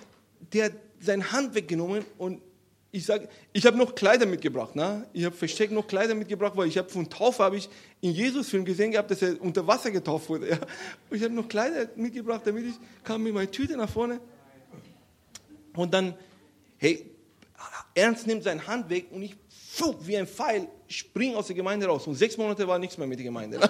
[0.53, 2.41] der hat seine Hand weggenommen und
[2.91, 4.75] ich sage, ich habe noch Kleider mitgebracht.
[4.75, 5.05] Ne?
[5.13, 7.69] Ich habe versteckt noch Kleider mitgebracht, weil ich habe von Taufe habe ich
[8.01, 10.49] in Jesus-Film gesehen gehabt, dass er unter Wasser getauft wurde.
[10.49, 10.57] Ja?
[11.09, 14.19] Und ich habe noch Kleider mitgebracht, damit ich kam mit meiner Tüte nach vorne.
[15.75, 16.15] Und dann,
[16.77, 17.05] hey,
[17.93, 19.35] Ernst nimmt seine Hand weg und ich,
[20.01, 22.07] wie ein Pfeil, springe aus der Gemeinde raus.
[22.07, 23.59] Und sechs Monate war nichts mehr mit der Gemeinde.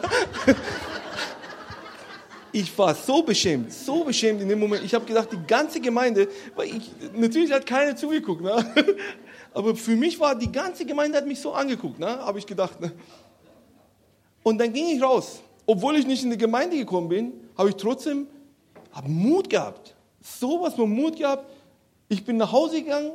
[2.60, 4.84] Ich war so beschämt, so beschämt in dem Moment.
[4.84, 8.66] Ich habe gedacht, die ganze Gemeinde, weil ich, natürlich hat keiner zugeguckt, ne?
[9.54, 12.08] aber für mich war die ganze Gemeinde hat mich so angeguckt, ne?
[12.08, 12.82] habe ich gedacht.
[12.82, 12.92] Ne?
[14.42, 15.40] Und dann ging ich raus.
[15.68, 18.26] Obwohl ich nicht in die Gemeinde gekommen bin, habe ich trotzdem
[18.92, 19.96] hab Mut gehabt.
[20.20, 21.46] So was von Mut gehabt.
[22.10, 23.12] Ich bin nach Hause gegangen,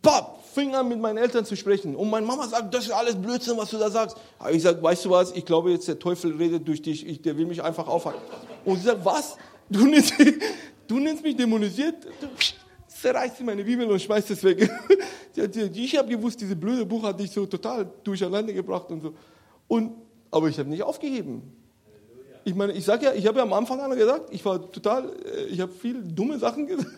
[0.00, 1.94] pop, fing an, mit meinen Eltern zu sprechen.
[1.94, 4.16] Und meine Mama sagt, das ist alles Blödsinn, was du da sagst.
[4.38, 7.22] Aber ich sage, weißt du was, ich glaube jetzt, der Teufel redet durch dich, ich,
[7.22, 8.20] der will mich einfach aufhalten.
[8.64, 9.36] Und sie sagt, was?
[9.68, 10.14] Du nennst,
[10.88, 12.04] du nennst mich dämonisiert?
[12.20, 12.26] Du
[12.88, 14.68] zerreißt meine Bibel und schmeißt es weg.
[15.36, 19.14] ich habe gewusst, dieses blöde Buch hat dich so total durcheinander gebracht und so.
[19.68, 19.92] Und,
[20.30, 21.56] aber ich habe nicht aufgegeben.
[22.42, 25.12] Ich meine, ich sage ja, ich habe ja am Anfang an gesagt, ich war total,
[25.24, 26.90] äh, ich habe viel dumme Sachen gesagt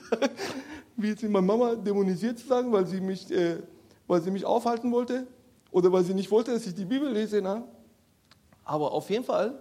[0.97, 3.57] wie jetzt meine Mama dämonisiert zu sagen, weil sie mich, äh,
[4.07, 5.27] weil sie mich aufhalten wollte
[5.71, 7.41] oder weil sie nicht wollte, dass ich die Bibel lese.
[7.43, 7.65] Na?
[8.65, 9.61] Aber auf jeden Fall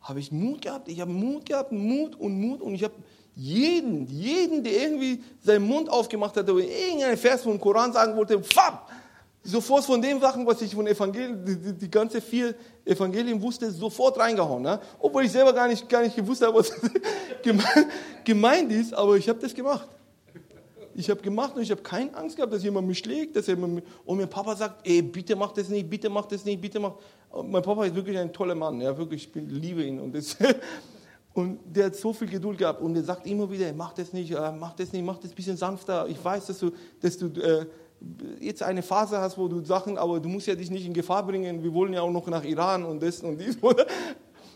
[0.00, 0.88] habe ich Mut gehabt.
[0.88, 2.94] Ich habe Mut gehabt, Mut und Mut und ich habe
[3.34, 8.42] jeden, jeden, der irgendwie seinen Mund aufgemacht hat oder irgendeinen Vers vom Koran sagen wollte,
[8.42, 8.90] fapp,
[9.42, 12.54] sofort von den Sachen, was ich von Evangelien, die, die, ganze vier
[12.84, 14.62] Evangelien wusste, sofort reingehauen.
[14.62, 14.80] Ne?
[14.98, 16.72] Obwohl ich selber gar nicht, gar nicht gewusst habe, was
[18.24, 19.88] gemeint ist, aber ich habe das gemacht
[21.00, 23.82] ich habe gemacht und ich habe keine Angst gehabt, dass jemand mich schlägt, dass jemand
[24.04, 26.94] und mein Papa sagt, ey, bitte mach das nicht, bitte mach das nicht, bitte mach.
[27.30, 30.36] Und mein Papa ist wirklich ein toller Mann, ja, wirklich, ich liebe ihn und das,
[31.34, 34.30] und der hat so viel Geduld gehabt und der sagt immer wieder, mach das nicht,
[34.32, 36.06] äh, mach das nicht, mach das ein bisschen sanfter.
[36.08, 36.70] Ich weiß, dass du,
[37.00, 37.66] dass du äh,
[38.40, 41.26] jetzt eine Phase hast, wo du Sachen, aber du musst ja dich nicht in Gefahr
[41.26, 41.62] bringen.
[41.62, 43.58] Wir wollen ja auch noch nach Iran und das und dies.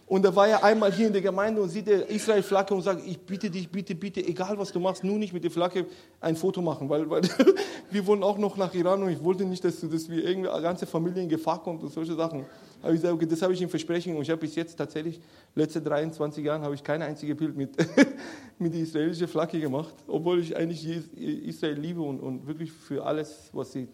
[0.07, 3.07] Und da war er einmal hier in der Gemeinde und sieht der Israel-Flagge und sagt,
[3.07, 5.87] ich bitte dich, bitte, bitte, egal was du machst, nur nicht mit der Flagge
[6.21, 7.23] ein Foto machen, weil, weil
[7.91, 10.61] wir wollen auch noch nach Iran und ich wollte nicht, dass, dass wir irgendwie eine
[10.61, 12.45] ganze Familie in Gefahr kommt und solche Sachen.
[12.83, 15.21] Aber ich sage, okay, das habe ich ihm versprechen und ich habe bis jetzt tatsächlich,
[15.55, 17.71] letzte 23 Jahre, habe ich kein einziges Bild mit,
[18.59, 20.87] mit der israelischen Flagge gemacht, obwohl ich eigentlich
[21.17, 23.89] Israel liebe und, und wirklich für alles, was sie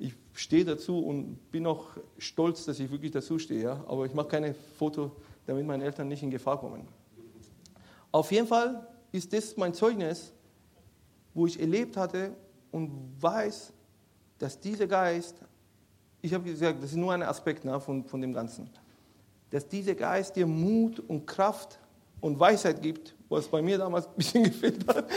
[0.00, 1.86] ich stehe dazu und bin auch
[2.18, 3.62] stolz, dass ich wirklich dazu stehe.
[3.62, 3.84] Ja?
[3.88, 5.10] Aber ich mache keine Foto
[5.48, 6.86] damit meine Eltern nicht in Gefahr kommen.
[8.12, 10.34] Auf jeden Fall ist das mein Zeugnis,
[11.32, 12.36] wo ich erlebt hatte
[12.70, 13.72] und weiß,
[14.38, 15.40] dass dieser Geist,
[16.20, 18.68] ich habe gesagt, das ist nur ein Aspekt ne, von, von dem Ganzen,
[19.48, 21.78] dass dieser Geist dir Mut und Kraft
[22.20, 25.08] und Weisheit gibt, was bei mir damals ein bisschen gefehlt hat.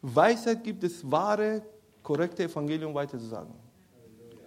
[0.00, 1.60] Weisheit gibt, das wahre,
[2.02, 3.52] korrekte Evangelium weiterzusagen.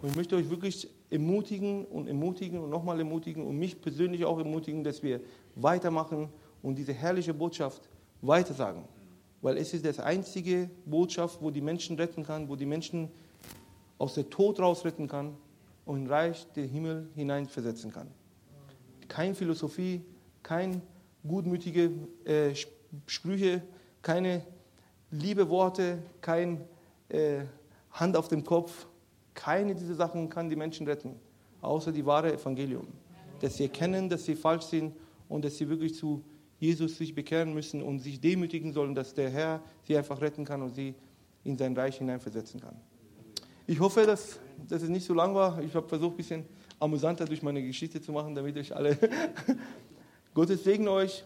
[0.01, 4.39] Und ich möchte euch wirklich ermutigen und ermutigen und nochmal ermutigen und mich persönlich auch
[4.39, 5.19] ermutigen, dass wir
[5.55, 6.29] weitermachen
[6.63, 7.87] und diese herrliche Botschaft
[8.21, 8.83] weitersagen.
[9.43, 13.09] weil es ist das einzige Botschaft, wo die Menschen retten kann, wo die Menschen
[13.97, 15.35] aus der Tod raus retten kann
[15.83, 18.07] und in Reich der Himmel hineinversetzen kann.
[19.07, 20.01] Keine Philosophie,
[20.43, 20.81] keine
[21.27, 21.91] gutmütige
[22.23, 22.53] äh,
[23.07, 23.63] Sprüche,
[24.03, 24.43] keine
[25.09, 26.61] liebe Worte, kein
[27.09, 27.41] äh,
[27.91, 28.85] Hand auf dem Kopf.
[29.41, 31.15] Keine dieser Sachen kann die Menschen retten,
[31.61, 32.87] außer die wahre Evangelium.
[33.39, 34.93] Dass sie erkennen, dass sie falsch sind
[35.29, 36.23] und dass sie wirklich zu
[36.59, 40.61] Jesus sich bekehren müssen und sich demütigen sollen, dass der Herr sie einfach retten kann
[40.61, 40.93] und sie
[41.43, 42.75] in sein Reich hineinversetzen kann.
[43.65, 44.37] Ich hoffe, dass,
[44.67, 45.59] dass es nicht so lang war.
[45.63, 46.45] Ich habe versucht, ein bisschen
[46.79, 48.95] amüsanter durch meine Geschichte zu machen, damit euch alle
[50.35, 51.23] Gottes Segen euch